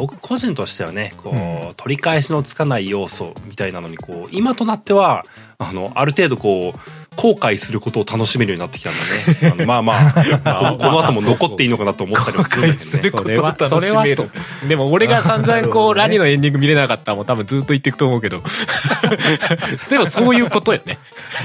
[0.00, 1.74] 僕個人としてはね、こう、うん。
[1.74, 5.26] 取り返しのつかない要素みたいなのに、こう、今となっては、
[5.58, 9.52] あの、ある程度こう、後悔することを楽しめるようになってきたんだね。
[9.52, 10.24] あのまあまあ、
[10.56, 12.76] このこの後も残っていいのかなと思ったりもするんだけどね。
[12.76, 14.68] 後悔するそれは、そことを楽しめるれはそう。
[14.68, 18.42] でも俺が散々こう、ラニのエンディング見れなかったらもう多分ずっと言っていくと思うけど。
[19.88, 20.98] でもそういうことよね。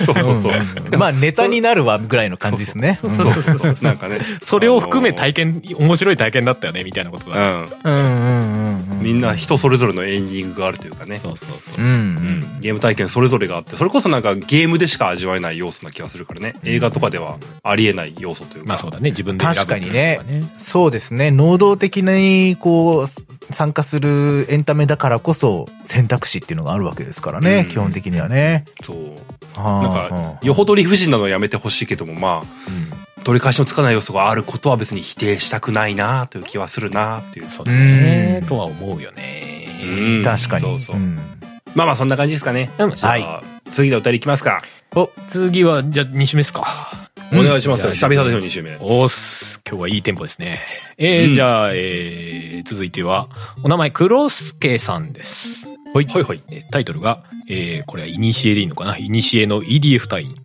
[0.06, 0.98] そうそうそう。
[0.98, 2.98] まあネタになるわぐらいの感じですね。
[3.00, 3.76] そうそうそうそう。
[3.82, 4.20] なんかね。
[4.42, 5.36] それを含め体験。
[5.36, 7.38] 験、面白い体験だったよね、みたいなことだ。
[7.38, 7.70] うん。
[7.84, 9.02] うんうん。
[9.02, 11.18] みんな人それぞれのエンディングがあるというかね。
[11.20, 11.88] そうそうそうう。
[11.88, 16.56] んゲーム体験それぞれがあってそれこそなんかゲームでしか味わえない要素な気がするからね。
[16.64, 20.20] 映画とかではありえない要素というか、まあそうだね、自分で選ぶ確かにね。
[20.58, 21.32] そうですね。
[21.32, 27.66] 能動的に、こう、す参加するエンタメだからこそ選択肢っていうのがあるわけですからね、うん。
[27.70, 28.66] 基本的にはね。
[28.84, 28.98] そう。
[29.60, 37.48] はあなんかよほど理不尽なのはやめてほしいけどもまあ取り返しのつかない要素があることは別に否定したくないなという気はするなっていう。
[37.48, 38.40] そうだね。
[38.42, 38.48] う、ん。
[38.48, 39.68] とは思うよね。
[39.84, 40.24] うん。
[40.24, 40.66] 確かに。
[40.66, 40.98] そうそう。
[40.98, 41.20] うん。
[41.74, 43.42] まあまあそんな感じですかね、は
[43.72, 44.62] 次のお便りいきますか
[44.96, 46.66] お、次は、じゃあ2週目ですか。
[47.34, 49.60] お願いしますよ、うん久々ですよ2週目おーす。
[49.68, 50.62] 今日はいいテンポですね。
[50.98, 53.28] えーうんじゃあ、えー、続いては、
[53.64, 55.68] お名前、黒助さんです。
[55.94, 58.98] はいはいはいえータイトルが、えー、これはイニシエでいいのかな？
[58.98, 60.36] イニシエの EDF 隊員。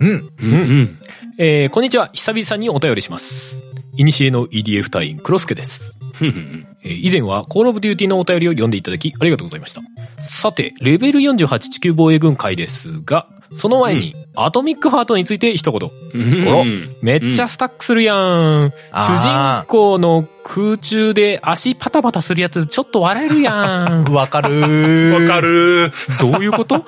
[0.00, 0.30] うん。
[0.40, 0.98] うんうん
[1.38, 2.08] えー、こんにちは。
[2.12, 3.64] 久々にお便りします。
[3.96, 5.94] イニシエの EDF 隊員、黒助です。
[6.12, 9.80] ふんふんふんえー以前はコールオブデューティのお便りを読んでいただきありがとうございました。
[10.22, 15.90] さて、レベル48地球防衛軍回ですが、その前に、アトミックハートについて一言。
[16.14, 16.18] う
[16.64, 16.96] ん。
[17.02, 18.70] めっちゃスタックするやん。
[18.70, 19.62] 主あー。
[19.62, 24.04] 人公の空中で足パタパタするやつちょっと笑えるやん。
[24.12, 25.22] わかるー。
[25.22, 25.90] わかる
[26.20, 26.84] どういうこと？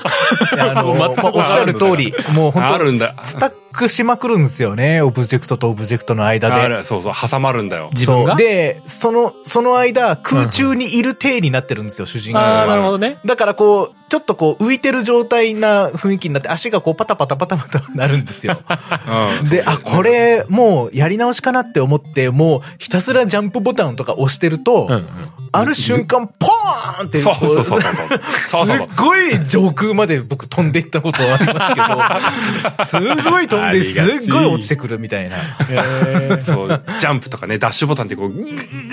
[0.59, 3.15] あの、 まあおっしゃる通り、もう本当あるんだ。
[3.25, 6.55] スタックしまくるんですよね、オブジェクトとオブジェクトの間で。
[6.57, 7.13] あるそうそう。
[7.15, 7.89] 挟まるんだよ。
[7.93, 8.35] 自分が？
[8.37, 12.93] で、その、その間、空中にいる体になってるんですよ、主人公ああ、なるほは。
[12.93, 13.17] どね。
[13.25, 18.61] だからこう、ちょっとこう浮いてる状態な雰囲気になって足がこうパタパタパタパタなるんですよ。
[19.43, 25.09] うんで、あ、これもうやり直しかなって思って、もうひたすらジャンプボタンとか押してると、うんうん。
[25.53, 35.37] ある瞬間、ポーンってそうこそうそうそう すっごい上空まで僕飛んでいったことはありますけど、すごい飛んで、すっごい落ちてくるみたいな。
[36.41, 38.53] そうジャンプとかねダッシュボタンでこうグッグ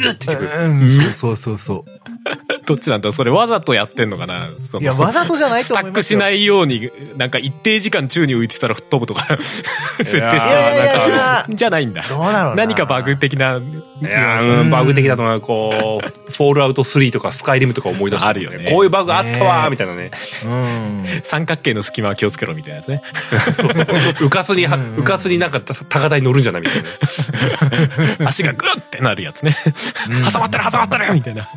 [0.09, 1.85] ッってくるうん、そうそうそうそ
[2.65, 4.49] どっちなんだそれわざとやってんのかな？
[4.65, 4.83] そのう。
[4.83, 5.91] いや、わざとじゃないスと思いますよ。
[5.91, 9.61] タックしないように、なんか一定時間宙に浮いてたら吹っ飛ぶとか設
[9.99, 12.03] 定していやーいやいやいなんかや、じゃないんだ。
[12.09, 12.65] どうだろうな？
[12.65, 13.59] 何かバグ的な。
[14.01, 20.11] いやーうんバグ的だと思うこうフォールアウト3とかスカイリムとか思い出してあるよねこういうバグあったわーねみたいなね
[20.43, 21.21] うん。
[21.23, 23.01] 三角形の隙間は気をつけろみたいなやつね。
[24.21, 26.83] うかつにはうかつになんか高台に乗るんじゃないみたい
[28.19, 29.55] な 足がグッってなるやつね。
[30.31, 31.47] 挟まってる挟まってるみたいな。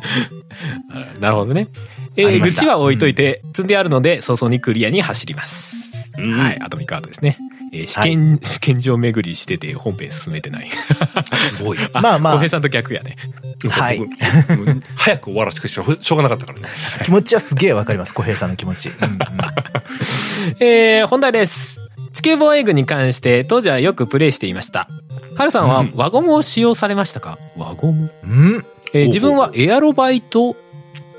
[0.91, 1.67] あ なるほどね。
[2.15, 6.09] えー、愚痴は置いといて、積んであるので、早々にクリアに走ります。
[6.17, 7.37] うんはい、アトミックアートですね。
[7.71, 10.69] えー試験、試験場巡りしてて本編進めてない。
[11.57, 11.77] すごい。
[11.93, 13.15] まあまあ小平さんと逆やね。
[13.69, 14.01] はい
[14.95, 16.65] 早く終わらせてしょうしょうがなかったからね。
[17.03, 18.89] 気持ちはすげえわかります、小平さんの気持ち。
[18.89, 19.17] うんうん
[20.59, 21.79] えー、本題です。
[22.13, 24.87] 地球防衛軍に関して当時はよくプレイしていました。
[25.35, 27.37] ハルさんはうん輪ゴムを使用されましたか？
[27.55, 28.11] 輪ゴム？
[28.23, 30.55] うんえー自分はエアロバイと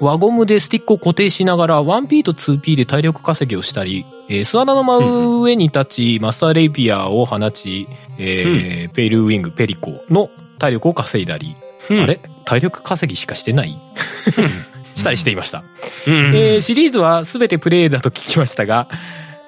[0.00, 7.86] 輪ゴムでスティックを固定しながら 1P と 2P で体力稼ぎをしたり、えー巣穴の真上に立ち、マスターレイピアを放ち、
[8.18, 11.54] えーペイルウィング、ペリコの体力を稼いだり、
[11.90, 12.20] あれ？
[12.46, 13.76] 体力稼ぎしかしてない？
[14.96, 15.62] したりしていました。
[16.06, 16.14] うん。
[16.34, 18.88] えーシリーズは全てプレイだと聞きましたが、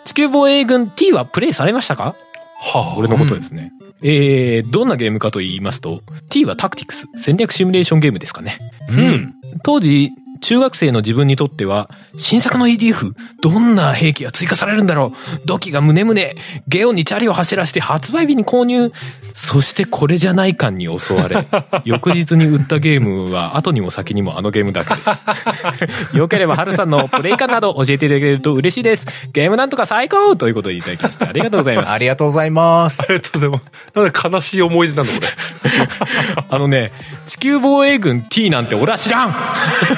[0.04, 2.14] 地球防衛軍 T はプレイされましたか？
[2.62, 3.72] は俺のことですね。
[4.02, 8.58] えー、どんなゲームかと言いますと、T はタクティクス、戦略シミュレーションゲームですかね。
[8.88, 8.92] あ。
[8.92, 9.34] うん。
[9.64, 10.10] 当時、
[10.42, 11.88] 中学生の自分にとっては、
[12.18, 16.20] 新作の EDF、どんな兵器が追加されるんだろう土器が胸々、
[16.68, 18.92] ゲオンにチャリを走らせて発売日に購入。
[19.34, 21.46] そしてこれじゃない感に襲われ、
[21.84, 25.24] 翌日に売ったゲームは後にも先にもあのゲームだけです。
[26.16, 29.06] よければハルさんのプレイ感など教えていただけると嬉しいです。
[29.32, 31.28] ゲームなんとか最高ということでいただきました。
[31.28, 31.90] ありがとうございます。
[31.92, 33.06] ありがとうございますあ。
[33.08, 33.62] りがとうございます。
[33.94, 35.28] なんで悲しい思い出なのこれ。
[36.50, 36.92] あのね、
[37.26, 39.34] 地球防衛軍 T なんて俺は知らん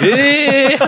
[0.03, 0.79] えええ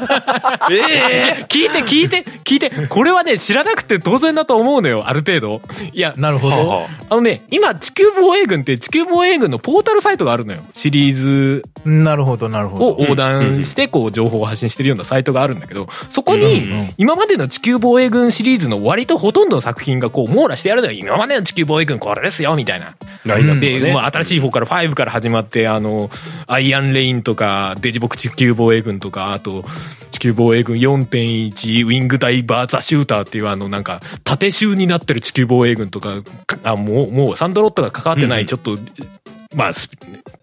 [0.71, 5.61] え聞いて聞いて聞いてこれはね知らなくて当然だと思うのよある程度。
[5.93, 6.55] いやなるほど。
[6.55, 10.63] はあはあのね今地球防衛軍って地球防衛軍のポータルサイトがあるのよ。
[10.73, 12.95] シリーズなるほど、なるほど。
[12.95, 20.93] を横断してこう情報を発信してるようなサイトがあるんだけどそこに今までの地球防衛軍シリーズの割とほとんどの作品がこう網羅してやるのよ。
[20.93, 22.95] 今までの地球防衛軍これですよみたいな。
[23.27, 23.93] ラインナップで。
[23.93, 26.11] まあ、新しい方から5から始まって、あの、
[26.47, 29.65] アイアンレインとか、デジボク地球防衛軍とか、あと、
[30.11, 38.79] 地球防衛軍4.1、ウィングダイバーザシューターっていう、あの、なんか、縦集になってる地球防衛軍とか、かあもう、もう、サンドロットが関わってない、ちょっと、
[39.55, 39.91] まあ、ス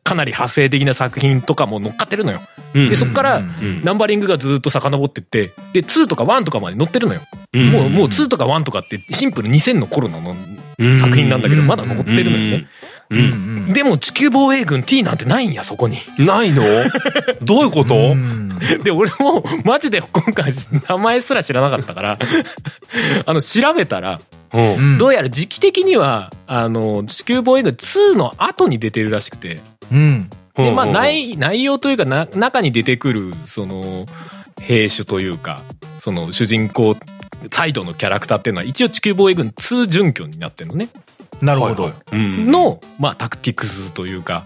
[0.03, 2.41] かなり派生的な作品とかも乗っかってるのよ。
[2.75, 7.21] うんで、そっからうん、んナンバリングがずっと遡ってって、で、2とか1とかまで載ってるのよ。
[7.53, 10.19] うんもう、もう2とか1とかって、シンプル2000の頃の
[10.79, 12.67] うん作品なんだけど、うんまだ残ってるのよね。
[13.13, 13.19] う。
[13.19, 15.97] うんんでも地球防衛軍 T なんてないんや、そこに。
[16.17, 16.63] ないの？
[17.41, 17.95] どういうこと？
[17.95, 18.49] うん。
[18.83, 20.51] で、俺もマジで今回
[20.89, 22.19] 名前すら知らなかったから、
[23.25, 24.19] あの、調べたら、
[24.53, 24.75] うん。
[24.75, 29.61] うんどうやら時期的には、あの、地球防衛軍2の後に出てるらしくて、
[29.91, 30.29] うん。
[30.55, 34.05] で、まあ、内、内容というかな、中に出てくる、その、
[34.61, 35.61] 兵種というか、
[35.99, 36.95] その主人公
[37.51, 40.89] サイドのキャラクターっていうのは一応地球防衛軍2準拠になってるのね。
[41.41, 41.91] なるほど。
[42.13, 44.43] の、まあ、タクティクスというか、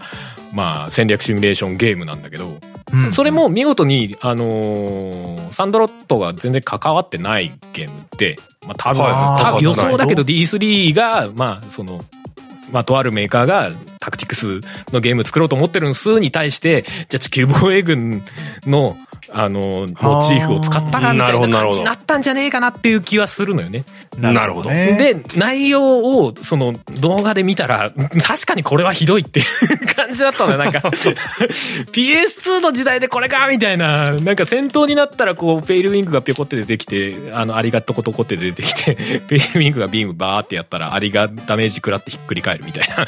[0.52, 2.58] まあ、戦略シミュレーションゲームなんだけど、
[2.92, 3.12] うん。
[3.12, 12.04] それ、も見事に、あのーサンドロットが全然関わってないゲームって、まあ多分、多分予想だけどは D3 が、まあその、
[12.70, 14.60] まあとあるメーカーがタクティクス
[14.92, 18.22] のゲーム作ろうと思ってるんすに対して、じゃあ地球防衛軍
[18.66, 18.96] の、
[19.30, 23.84] あのーモチーフを使ったらみたいな感じになったんじゃねえかなっていう気はするのよね。
[24.18, 30.58] なるほどね、で、内容を、その、動画で見たら、 確かにこれはひどいっていう感じだったのよ。
[30.58, 30.80] なんか、
[31.92, 38.96] PS2 の時代でこれかみたいな、なんか戦闘になったら、こう、ペイルウィングがピョコって出てきて、あの、アリがトコトコって出てきて、
[39.28, 43.06] ペイルウィングがビームバーってやったら、アリがダメージ食らってひっくり返るみたいな。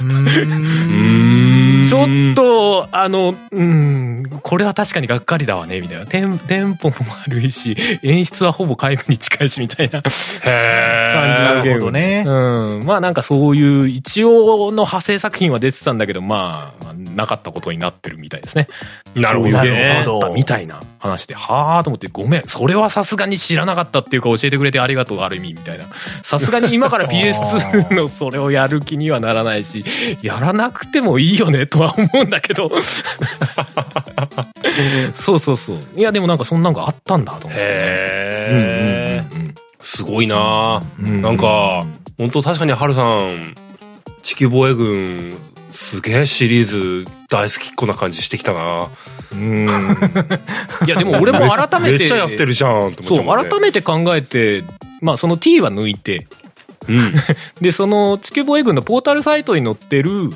[0.00, 1.82] うーん。
[1.82, 6.06] ちょっと、あの、うん、これは確かにがっかりだわね、みたいな。
[6.06, 6.94] テンテンポも
[7.26, 9.98] 悪いし、演出はほぼ皆無に近いし、みたいな。
[9.98, 10.02] へ
[11.12, 11.74] 感じーのゲーム。
[11.74, 12.86] なるほどねうん。
[12.86, 18.68] まあなんかそういう一応の派生作品は出てたんだけど、まあ、まあなかったことになってるみたいですね。
[19.14, 25.86] なるほどねそういうゲームがあったみたいな話で、はあと思って、ごめん、それはさすがに知らなかったっていうか教えてくれてありがとう、ある意味、みたいな。
[26.22, 29.84] さすがに今から PS2 のそれをやる気にはならないし、
[30.22, 32.70] やらなくてもいいよね、とは思うんだけど。
[35.12, 35.78] そうそうそう。
[35.96, 37.64] いや、でもなんかそんなんがあったんだと思って。
[37.64, 41.84] へーうんうんうんうんすごいなうんなんか、
[42.16, 43.56] 本当確かにハルさん、
[44.22, 45.36] 地球防衛軍、
[45.72, 48.88] すげえシリーズ大好きっ子な感じしてきたな。
[49.32, 49.66] うん。
[50.86, 51.98] いや、でも俺も改めて。
[51.98, 53.50] めっちゃやってるじゃんって思っちそう。
[53.50, 54.62] 改めて考えて、
[55.00, 56.26] まあその T は抜いて、
[56.88, 57.14] うん。
[57.60, 60.30] で、その地球防衛軍のポータルサイトに載ってる、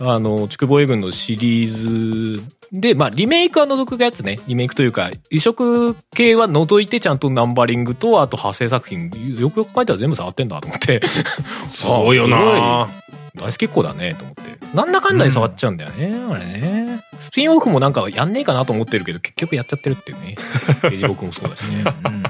[0.00, 4.38] あの、地球防衛軍のシリーズで、まあリメイクは除くやつね。
[4.46, 11.00] リメイクというか、移植系は除いてちゃんとナンバリングと、あと派生作品、よくよく考えたら全部触ってんだと思って。
[11.70, 12.88] すごいよな
[13.34, 14.58] 大好きっ子だね、と思って。
[14.74, 17.00] なんだかんだで触っちゃうんだよね、あれね。
[17.20, 20.36] スピンオフもなんかやんねえかなと思ってるけど、結局やっちゃってるっていうね。
[20.90, 21.84] デジボクもそうだしね。
[22.04, 22.24] うんうん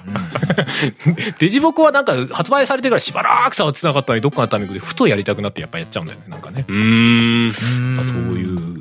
[1.38, 6.64] デジボクはなんか発売されてからしばらく触ってなかったのに、どっかのタイミングでふとやりたくなってやっぱやっちゃうんだよね、なんかね。
[6.68, 7.46] うーん。
[7.46, 8.80] うんそういう。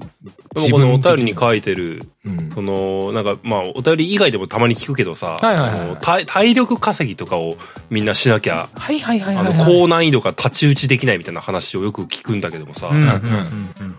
[0.54, 2.52] でもこのお便りに書いてる、うん。
[2.52, 5.38] その、なんか、まあ、お便り以外でもたまに聞くけどさ、
[6.02, 7.56] 体体力稼ぎとかを
[7.90, 13.18] みんなしなきゃ、はいはいはいあの、はい、高難易度が太刀打ちできないみたいな話をよく聞くんだけどもさ、うんうんうんハ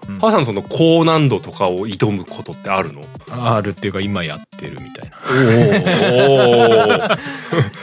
[0.09, 0.19] うん。
[0.19, 3.03] ーさんその高難度とかを挑むことってあるの？
[3.31, 5.17] あるっていうか今やってるみたいな。
[6.13, 7.19] おー。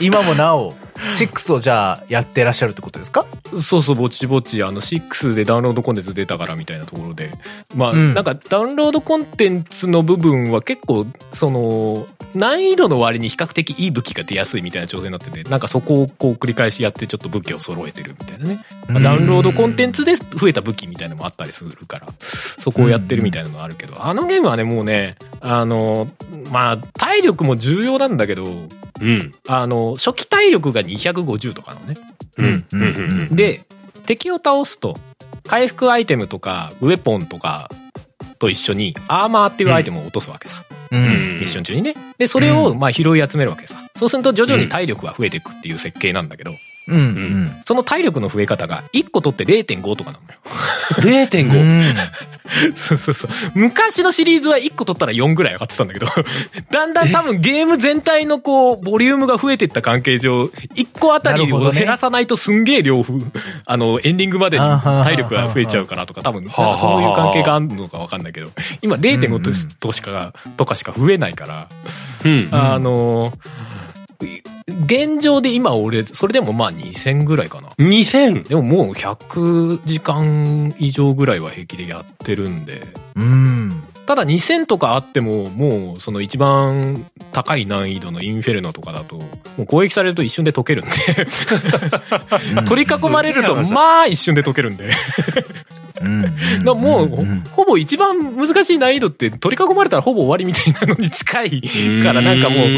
[0.00, 0.74] 今もなお、
[1.16, 3.24] 6をじゃあやってらっしゃるってことですか？
[3.60, 7.30] そうそう、ぼちぼち、あの、6でダウンロードコンテンツ出たからみたいなところで。
[7.74, 18.64] まあ、うんなんか、ダウンロードコンテンツの部分は結構、その、難易度の割に比較的いい武器が出やすいみたいな調整になってて、なんかそこをこう繰り返しやってちょっと武器を揃えてるみたいなね。
[18.88, 22.08] まあ、ダウンロードコンテンツで増えた武器みたいなのもあったりするから、
[22.58, 26.08] そこをやってるみたいなのがあるけど、あのゲームはね、もうね、あの、
[26.50, 28.50] まあ、体力も重要なんだけど、
[29.00, 29.34] うん。
[29.48, 31.96] あの、初期体力が250とかのね。
[32.38, 32.66] うん。
[32.72, 32.82] うん。
[32.82, 32.84] う
[33.32, 33.36] ん。
[33.36, 33.64] で
[34.06, 34.96] 敵を倒すと
[35.46, 37.68] 回復アイテムとかウェポンとか
[38.38, 41.02] と一緒にアーマーっていうアイテムを落とすわけさ、ううん。
[41.40, 41.94] ミッション中にね。
[42.18, 43.76] でそれをまあ拾い集めるわけさ。
[43.96, 46.52] そうすると徐々に体力が増えていくっていう設計なんだけど
[46.88, 47.50] うんうん。
[47.64, 51.26] その体力の増え方が1個取って0.5とかなのよ。
[51.26, 51.60] 0.5。
[51.60, 51.94] うん。
[52.76, 53.30] そうそうそう。
[53.54, 56.06] 昔のシリーズは1個取ったら4ぐらい上がってたんだけど
[56.70, 63.12] だんだん多分ゲーム全体のこうボリュームが増えていった関係上1個あたりを減らさないとすんげえ量ふ
[63.66, 71.68] あのエンディングまでに体力が増えちゃうからとか多分そういう関係があるのか分かんないけど今0.5としとしかとかしか増えないから。
[72.24, 72.48] うん。
[72.52, 73.32] あの
[74.84, 77.68] 現状で今俺それでもまあ2000ぐらいかな。
[77.78, 78.48] 2000!
[78.48, 82.82] でももう100時間以上ぐらいは平気でやってるんで。
[83.14, 89.24] うんただ2000とかあってももうその一番高い難易度のインフェルノとかだとも
[89.58, 90.90] う攻撃されると一瞬で解けるんで。
[92.66, 94.90] 取り囲まれるとまあ一瞬で解けるんで。
[96.64, 101.62] もうほほぼ一番難しい難易度って取り囲まれたらほぼ終わりみたいなのに近い
[102.02, 102.68] からなんかもう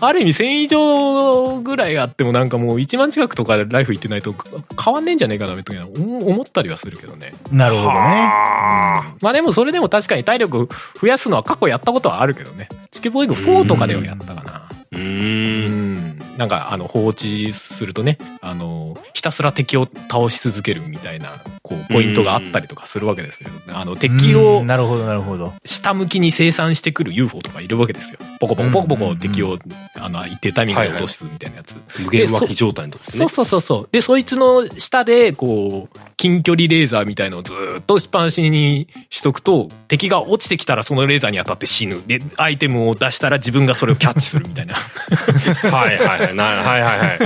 [0.00, 4.34] ある意味1000以上ぐらいあってもなんかもう1万近くとかライフいってないと
[4.82, 7.34] 変わんねえんじゃねえかなみたいな思思ったりはするけどね。
[7.50, 7.96] なるほどね。
[7.98, 12.68] あまあでもそれでも確かに体力増やすのは過去やったことはあるけどね。
[12.90, 14.68] チキボーイング4とかではやったかな。
[14.96, 15.94] ーうん。
[15.94, 16.22] ん。
[16.36, 23.50] なんかあの放置するとね、あの、ひたすら敵を倒し続けるみたいな、こう、ポイントがあったりとかするわけですよ。
[23.68, 28.18] あの、敵うをんなるほどなるほど下向きに生産してくる UFO とかいるわけですよ。
[28.38, 29.58] ポコポコポコポコ敵を、
[29.94, 31.74] あの、一定タイミングで落とすみたいなやつ。
[32.00, 33.28] 無限脇状態のとこですねそう。
[33.28, 33.88] そうそうそう。
[33.90, 42.02] で、そいつの下で、こう、近距離レーザーみたいのをずーっとしっぱなしにしとくと、敵が落ちてきたらそのレーザーに当たって死ぬ。
[42.06, 44.76] で、アイテムを出したら自分がそれをキャッチするみたいな。
[45.70, 46.34] はいはいはい。
[46.34, 47.18] なはいはいはい。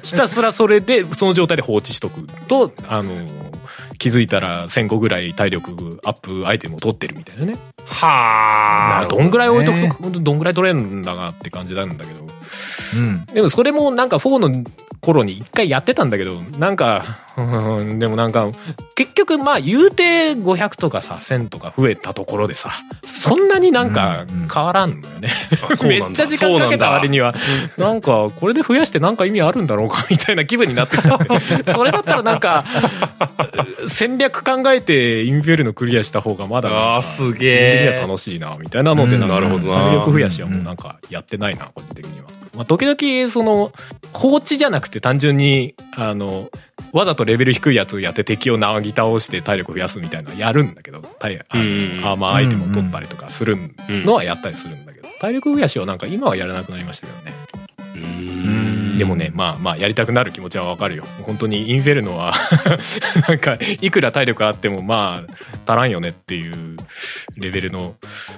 [0.02, 3.12] ひたすらそれで、その状態で放置しとくと、あの、
[3.98, 7.56] 気づいたら1000個ぐらい体力アップアイテムを取ってるみたいなね。
[7.86, 9.06] はあ。
[9.08, 12.24] どんぐらい置いとくねと、どんぐらい取れるんだなって感じなんだけど。
[12.96, 13.24] うん。
[13.26, 14.64] でもそれもなんか4の
[15.00, 17.04] 頃に一回やってたんだけど、なんか、
[17.36, 17.42] う
[17.82, 18.48] んでもなんか、
[18.94, 22.70] 結局まあ言うて500とかさ、1000とか増えたところでさ、
[23.04, 25.28] そんなになんか変わらんのよね。
[25.60, 25.88] うなんだ。
[25.88, 27.34] めっちゃ時間かけた割には、
[27.76, 31.72] なんかこれで増やしてなんか意味あるんだろうかみたいな気分になってきちゃって。
[31.72, 32.64] それだったらなんか、
[33.86, 37.98] 戦略考えてインフェルノクリアした方がまだあーすげえ。
[38.00, 39.76] 楽しいな、みたいなので、なるほどな。
[39.76, 42.43] 体力増やしはもうなんかやってないな、個人的には。
[42.54, 43.72] まあ、時々、その、
[44.12, 46.50] 放置じゃなくて単純に、あの、
[46.92, 51.68] わざとレベル低いやつをやって敵をなぎ倒して体力増やすみたいなのやるんだけど、体あのうん
[52.04, 57.32] アーマーアイテムを取ったりとかするのはやったりするんだけど、体力増やしはなんか今はやらなくなりましたけどね。
[57.96, 58.63] うーん
[58.98, 61.04] でもね、まあまあやりたくなる気持ちはわかるよ。
[61.22, 62.34] 本当にインフェルノは
[63.28, 65.24] なんかいくら体力あってもま
[65.66, 66.76] あ足らんよねっていう
[67.36, 67.94] レベルの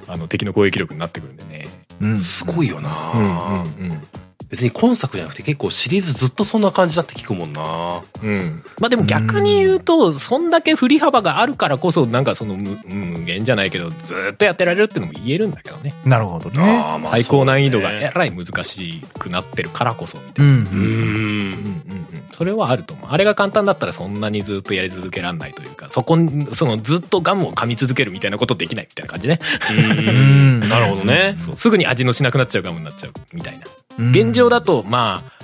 [0.06, 1.68] あの敵の攻撃力になってくるんでね。
[2.00, 4.02] うんすごいよな、うんうん
[4.48, 8.02] 別に今作じゃなくて結構シリーズずっとそんな感じだって聞くもんな。
[8.22, 8.28] うん。
[8.28, 8.62] うん。
[8.78, 15.94] まあでも逆に言うと、そんだけ振り幅があるからこそなんかその無無限じゃないけどずっとやってられるってのも言えるんだけどね。
[16.04, 16.60] なるほどね。
[16.60, 20.52] あーまあ最高難易度がえらい難しくなってるからこそみたいな。
[20.52, 20.58] うん。
[20.60, 20.70] うーん。
[20.70, 23.08] うんうんうん、それはあると思う。
[23.10, 29.40] あれが簡単だったらそんなにずっとやり続けらんないというかそこにそのずっとガムを噛み続けるみたいなことできないみたいな感じね。
[29.42, 30.60] うーん。
[30.68, 31.34] なるほどね。
[31.38, 31.56] そう。
[31.56, 33.66] すぐに味のしなくなっちゃうガムになっちゃうみたいな。
[33.66, 35.36] うん現状だとまあ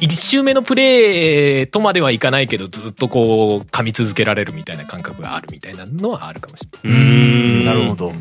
[0.00, 7.00] 一周目のプレイとまではいかないけど、ずっとこう、噛み続けられるみたいな感覚があるみたいなのはあるかもしれない。
[7.00, 8.12] うーんなるほど。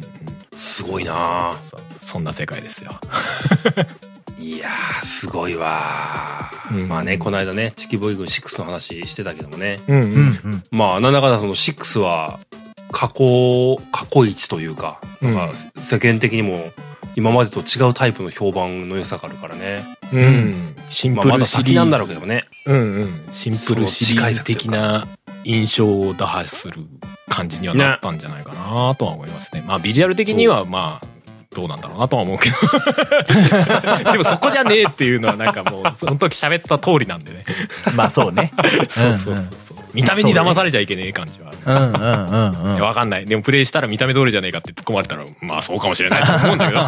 [0.56, 1.54] すごいな
[1.98, 3.00] そんな世界ですよ。
[4.40, 9.80] いやー、すごいわー、うんまあね、この間ね、チキボーイ軍6の話してたけどもね。
[9.88, 10.64] うんうんうん。
[10.72, 12.40] まあ、なんだかんだその6は、
[12.92, 16.72] 過去、過去一というか、なんか世間的にも
[17.16, 19.84] 今までと違うタイプの評判の良さがあるからね。
[20.12, 20.76] うん。
[20.90, 22.14] シンまあ、まだプルシリ先なんだろーズ。
[22.14, 22.44] うけどね。
[22.66, 23.26] うんうん。
[23.32, 25.08] シンプルシリーズ的な
[25.44, 26.82] 印象を打破する
[27.30, 29.64] 感じにはなったんじゃないかなとは思いますね。
[29.68, 31.08] まあビジュアル的にはまあ、
[31.54, 32.56] どうなんだろうなとは思うけど。
[34.12, 37.44] でもそこじゃねえっていうのはなんかもう、その時喋った通りなんでね。
[37.96, 38.54] まあそうね。
[38.90, 39.78] そうそうそうそう。
[39.94, 41.58] 見た目に騙されちゃいけねえ感じはある。
[41.66, 42.82] うんうんうんうん。
[42.82, 43.26] わかんない。
[43.26, 46.82] でもプレイしたら見た目通りじゃねえかって突っ込まれたら、まあそうかもしれないと思うんだけど。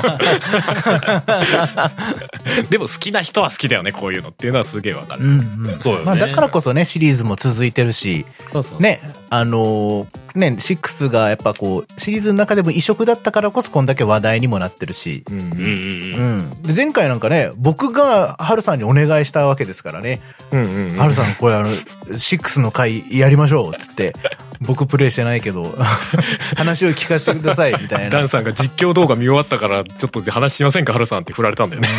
[2.69, 5.23] でも好きな人は好きだよね、こういうのっていうのはすげえわかる。
[5.23, 5.80] うんうん。
[5.80, 6.06] そうよね。
[6.06, 8.82] まあだからこそね、シリーズも続いてるし、そうそう。
[8.82, 8.99] ね、
[9.30, 16.76] あのーね、6がやっぱこう、シリーズの中でも異色だったからこそこんだけ話題にもなってるし、うんうんうんううん。
[16.76, 20.22] 前回なんかね、僕がハルさんにお願いしたわけですからね、
[20.52, 20.98] うんうんうん。
[20.98, 24.13] ハルさんこれあの、6の回やりましょう、つって。
[24.61, 25.76] 僕プレイしてないけど、
[26.55, 28.30] 話を聞かせてください、みたいなダン。
[28.30, 31.89] さんが実況動画見終わったから、ちょっと話しませんか、ハルさんって振られたんだよね。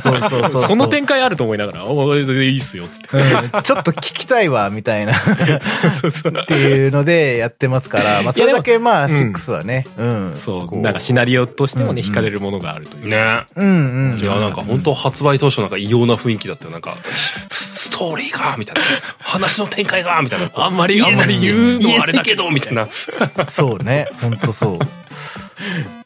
[0.00, 3.16] そうそうそうその展開あると思いながら、おいいいっすよ、つって。
[3.18, 5.14] うんちょっと聞きたいわ、みたいな。
[6.00, 6.32] そうそう。
[6.32, 10.30] っていうのでやってますから、まあそれだけまあ6はね、うん。
[10.34, 13.08] そう、こなんかシナリオとしてもね、うん惹かれるものがあるという。
[13.08, 13.44] ね。
[13.56, 14.18] うんうん。
[14.18, 16.70] いや、なんか本当発売当初なんか異様な雰囲気だったよ。
[16.70, 16.96] なんか、
[17.96, 18.82] スストーリーがみたいな。
[19.20, 20.50] 話の展開がみたいな。
[20.54, 22.86] あんまり、あんまり言うのはあれだけど、けど、みたいな。
[23.48, 24.78] そうね、本当そう。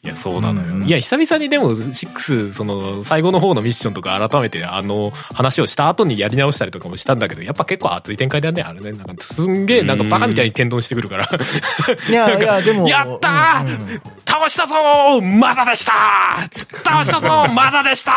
[0.03, 0.75] いや、そうなのよ。
[0.75, 8.91] うんいや、久々にでも、6、その、最後の方のミッションとか改めて、あの、話をした後にやり直したりとかもしたんだけど、やっぱ結構熱い展開だね、あれね。
[8.93, 11.29] なんか、すんげえ、なんかバカみたいに天丼してくるから。
[12.09, 12.87] いやいや、でも。
[12.87, 14.01] やったーうんうん
[14.31, 18.13] 倒したぞーまだでしたー倒したぞー まだでした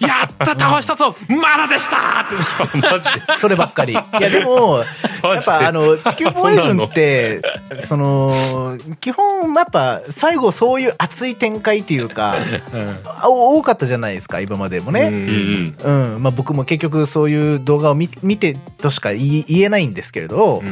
[0.00, 3.22] ーやった倒したぞまだでしたーマジで。
[3.38, 3.92] そればっかり。
[3.92, 4.82] いや、でも、
[5.22, 7.40] やっぱあの、地球防衛軍って、
[7.78, 8.34] その、
[9.00, 12.36] 基本、やっぱ、最後そういう熱い展開っていうか、
[13.04, 15.02] あ多かったじゃないですか、今までもね。
[15.02, 16.14] うんうん。
[16.14, 16.22] うん。
[16.22, 20.62] まあ僕も結局そういう動画を見見てとしか言えないんですけれど、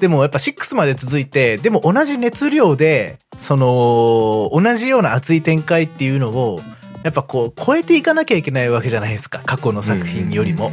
[0.00, 6.60] でもやっぱ6まで続いて、でも同じ熱量で、その、同じような熱い展開っていうのを、
[7.08, 10.70] やっぱこう、超えていかなきゃいけないわけじゃないですか、過去の作品よりも。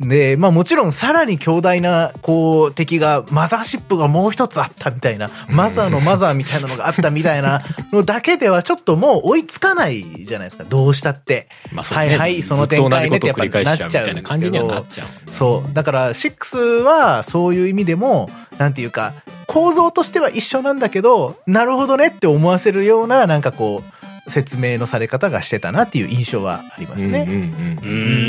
[0.00, 11.48] で、まあもちろんさらに強大な、こう、敵が、マザーシップがもう一つあったみたいな、マザーのマザーみたいなのがあったみたいな のだけではちょっともう追いつかないじゃないですか、どうしたって。
[11.72, 15.74] まあそうねはいはい、その展開ねってやっぱなっちゃうみたいな感じにはなっちゃうそう。
[15.74, 18.28] だから、6はそういう意味でも、
[18.58, 19.12] なんていうか、
[19.46, 27.50] 構造としては一緒なんだけど、なるほどねって思わせるような、なんかこう、説明のされ方がしてたなっていう印象はありますね。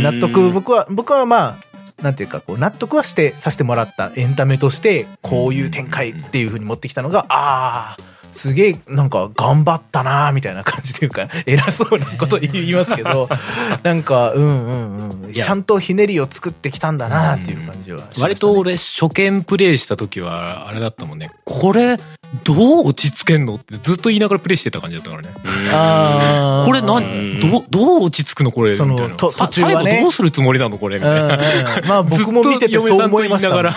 [0.02, 13.30] 納得、僕は、僕はまあ、なんていうか、こう、納得はして、させてもらったエンタメとして、こういう展開っていう風に持ってきたのが、ああ、すげえ、なんか、頑張ったなーみたいな感じというか、偉そうなこと言いますけど、
[13.84, 15.34] なんか、うんうんうん。
[15.34, 21.30] ちゃんとひねりを作ってきたんだなーっていう感じはしましたね、割と俺初見プレイした時はあれだったもんね。
[21.46, 21.98] これ
[22.44, 25.30] どう落ち着けんのってずっと言いながらプレイしてた感じだったからね。
[25.72, 26.66] あー。
[26.66, 27.40] これ何うん。
[27.40, 28.76] どうどう落ち着くのこれ？
[28.76, 29.92] 途中はね。
[29.92, 31.00] 最後どうするつもりなのこれ？
[31.00, 31.80] みうんたいな。
[31.80, 33.64] うんまあ僕も見ててそう思いましたもん。
[33.66, 33.76] ずっと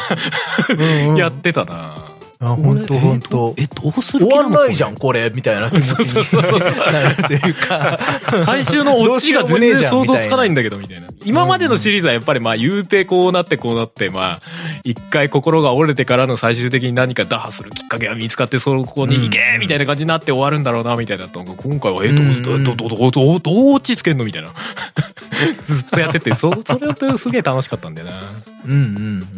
[0.74, 1.94] 嫁さんと言いながら やってたな
[2.42, 7.98] あ本当本当えどうする終わんないじゃん、ここれ、みたいな気持ちになるというか。
[8.32, 10.62] れ 最終のオチが全然想像つかないんだ。
[10.62, 11.08] だけどみたいな。
[11.24, 14.40] 今までのシリーズはやっぱりまあ言うてこうなってこうなってまあ
[14.84, 21.28] 一回心が折れてからの最終的に何か打破するきっかけが見つかってそこに行けみたいな感じになって終わるんだろうなみたいな。
[21.28, 22.42] と今回はえどううん。
[22.42, 24.24] どうどうどうどうどう落ち着けんの？
[24.24, 24.50] みたいな。
[25.62, 28.20] ずっとやっててそそれってすげえ楽しかったんだよな。
[28.66, 28.80] うんうんう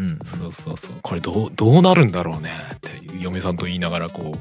[0.03, 0.19] ん。
[0.25, 0.93] そうそうそう。
[1.03, 4.37] これどうどうなるんだろうねって嫁さんと言いながらこ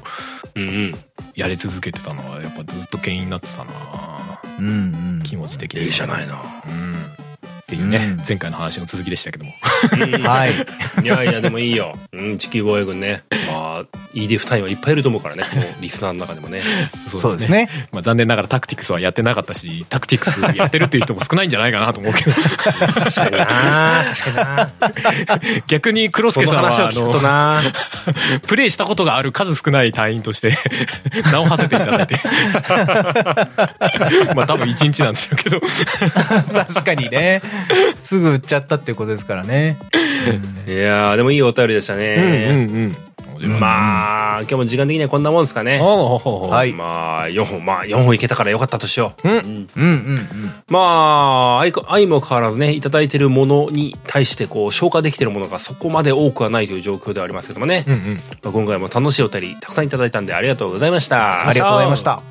[0.54, 0.94] ううんうん。
[1.34, 3.72] やり続けてたのはやっぱずっと牽引になってたな
[4.58, 4.70] うんう
[5.20, 5.22] ん。
[5.24, 6.40] 気持ち的にいいじゃないな。
[6.66, 6.94] うん
[7.64, 9.52] っていうね、うん前回の話の続きでしたけども
[10.28, 10.52] はい。
[11.02, 11.98] いやいや、でもいいよ。
[12.12, 13.22] うん、地球防衛軍ね。
[13.30, 13.84] まあ、
[14.14, 16.62] EDF 隊員はいっぱいいると思うからねこのリスナーの中でもね
[17.08, 17.68] そうですね。
[17.92, 24.70] まあ、残念ながらタクティクスはやってなかったしタクティクスやってるっていう人も少ないんじゃないかなと思うけど確かにな確か
[25.12, 27.62] にな逆に黒その助さんはあ話を聞くとのな
[28.46, 30.56] プレイしたことがある数少ない隊員として
[31.32, 32.20] 名を馳せていただいて
[34.34, 35.60] まあ多分一日なんでしょうけど
[36.54, 37.42] 確かにね。
[37.94, 39.76] すぐ売っちゃったっていうことですからね。
[40.66, 43.60] いやーでもいいお便りでしたうんね、うん。
[43.60, 45.78] まあ今日も時間的にはこんなもんですかね。
[45.78, 46.50] ほうほうほう。
[46.50, 46.72] はい。
[46.72, 49.36] まあ4本まあ4本いけたからよかったとしよう、うん。
[49.36, 49.44] うん。
[49.44, 50.52] うんうんうん。
[50.68, 58.20] まあ相こ相も変わらずねいただいてるものに対してこう消化できてるものがそこまで多くはないという状況ではありますけどもね、うんうん。
[58.42, 61.48] まあ、今回も楽しいお便りたくさんいただいたんでありがとうございました。
[61.48, 62.22] ありがとうございました。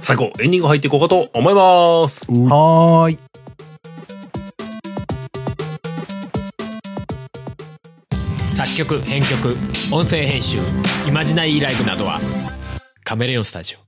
[0.00, 2.26] 最後エンディング入っていこうかと思います。
[2.26, 3.29] はーい。
[8.66, 9.56] 作曲編曲
[9.90, 10.58] 音声編集
[11.08, 12.20] イマジナリーライブなどは
[13.04, 13.78] カメレオンスタジオ。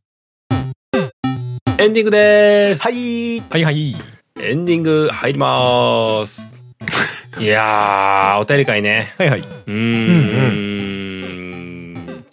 [1.78, 2.82] エンディングです。
[2.82, 3.40] はい。
[3.40, 3.94] はいはい。
[4.40, 6.50] エンディング入ります。
[7.38, 9.12] いやーお便り会ね。
[9.18, 9.40] はいはい。
[9.40, 10.72] うーん。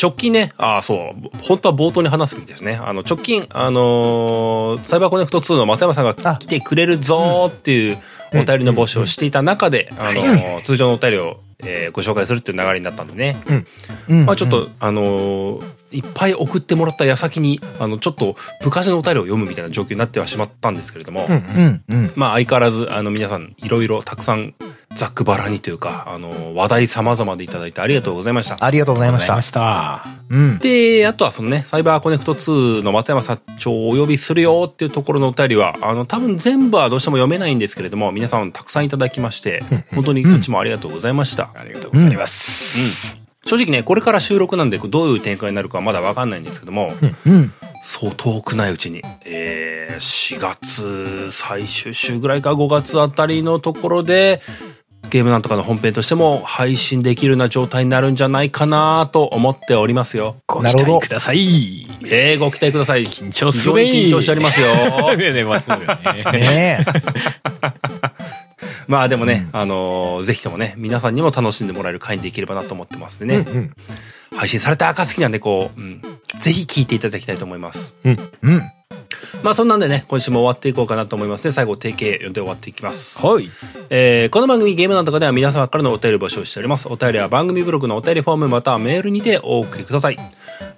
[0.02, 2.80] 直近ね、ああ、そう、本当は冒頭に話すべきですね。
[2.82, 6.38] あの、直近、あのーサイバーコネクト2の松山さんがあ。
[6.38, 7.98] 来てくれるぞーっていう
[8.34, 13.38] お便りの募集をしていた中で、あのー通常のお便りを、えーご紹介するっていう流れになったんでね。
[14.10, 22.12] うんまあちょっと、あのーいっぱい送ってもらった矢先に、あの、ちょっと昔のお便りを読むみたいな状況になってはしまったんですけれども、うんうんうん。
[22.16, 24.54] まあ相変わらず、あの皆さんいろいろたくさん
[24.96, 28.58] ざっくばらにというか、あの、話題様々でいただいてありがとうございました。
[28.60, 29.42] ありがとうございましたございま。
[29.44, 30.60] したうん。
[30.60, 39.64] で、あとはそのね、サイバーコネクト2の松山社長をお呼びするよっていうところのお便りは、あの、多分全部はどうしても読めないんですけれども、皆さんたくさんいただきまして、
[39.94, 41.52] 本当にそっちもありがとうございました。
[41.56, 46.94] ありがとうございます、正直ね、これから収録なんでどういう展開になるかはまだわかんないんですけども、
[47.26, 47.54] うん。
[47.82, 54.42] そう遠くないうちに、えー、4月最終週ぐらいか5月あたりのところで、
[55.10, 60.38] ゲームなんとかの本編としても配信できるような状態になるんじゃないかなと思っておりますよ。
[60.48, 63.04] ご期待くださいえー、ご期待ください。
[63.04, 65.16] 緊緊張するね緊張しておりますよ。
[65.16, 65.86] ねえねえまあね
[66.40, 66.86] ねえ。
[68.88, 73.46] まあでもね、あのーぜひともね、皆さんにも楽しんでもらえる回にできればなと思ってますんでね。
[73.48, 73.72] うん
[74.36, 76.02] 配信された暁なんでこう、うん、
[76.42, 77.94] ぜひ聞いていただきたいと思います。
[78.04, 78.18] うん。
[79.44, 81.52] まあそんなんでね、今週も終わっていこうかなと思いますね。
[81.52, 83.26] 最後、定型読んで終わっていきます。
[83.26, 83.50] はい
[83.90, 86.88] えーこの番組ゲームなんとかでは皆様からのお便りを募集しております。
[86.90, 90.18] お便りは番組ブログのお便りフォームまたはメールにてお送りください。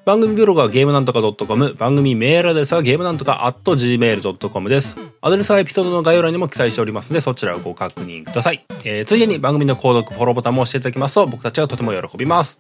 [0.06, 4.98] 番組ブログはゲームなんとか .com、番組メールアドレスはゲームなんとか .gmail.com です。
[5.22, 8.66] アドレスはエピソードの概要欄にも記載しておりますので、そちらをご確認ください。
[8.84, 12.60] えーついでに番組の購読、フォローボタンも押していただきますと、僕たちはとても喜びます。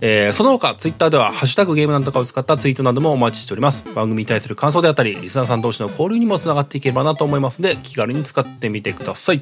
[0.00, 3.84] えーその他、ツイッターでは、ハッシュタグゲームなんとかを使ったツイートなどもお待ちしております。
[3.94, 9.40] 番組に対する感想であったり、リスナーさん同士の交流にもつながっていければなと思いますので、気軽に使ってみてください。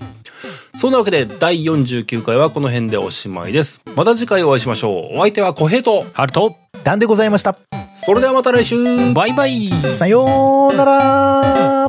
[0.76, 3.80] そんなわけで、第49回はこの辺でおしまいです。
[3.96, 5.16] また次回お会いしましょう。
[5.16, 7.56] お相手は小平と、ハルトダンでございました。
[8.04, 11.88] それではまた来週バイバイさようなら。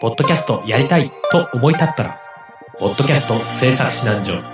[0.00, 2.20] ポッドキャストやりたいと思い立ったら、
[2.78, 4.51] ポッドキャスト制作指南所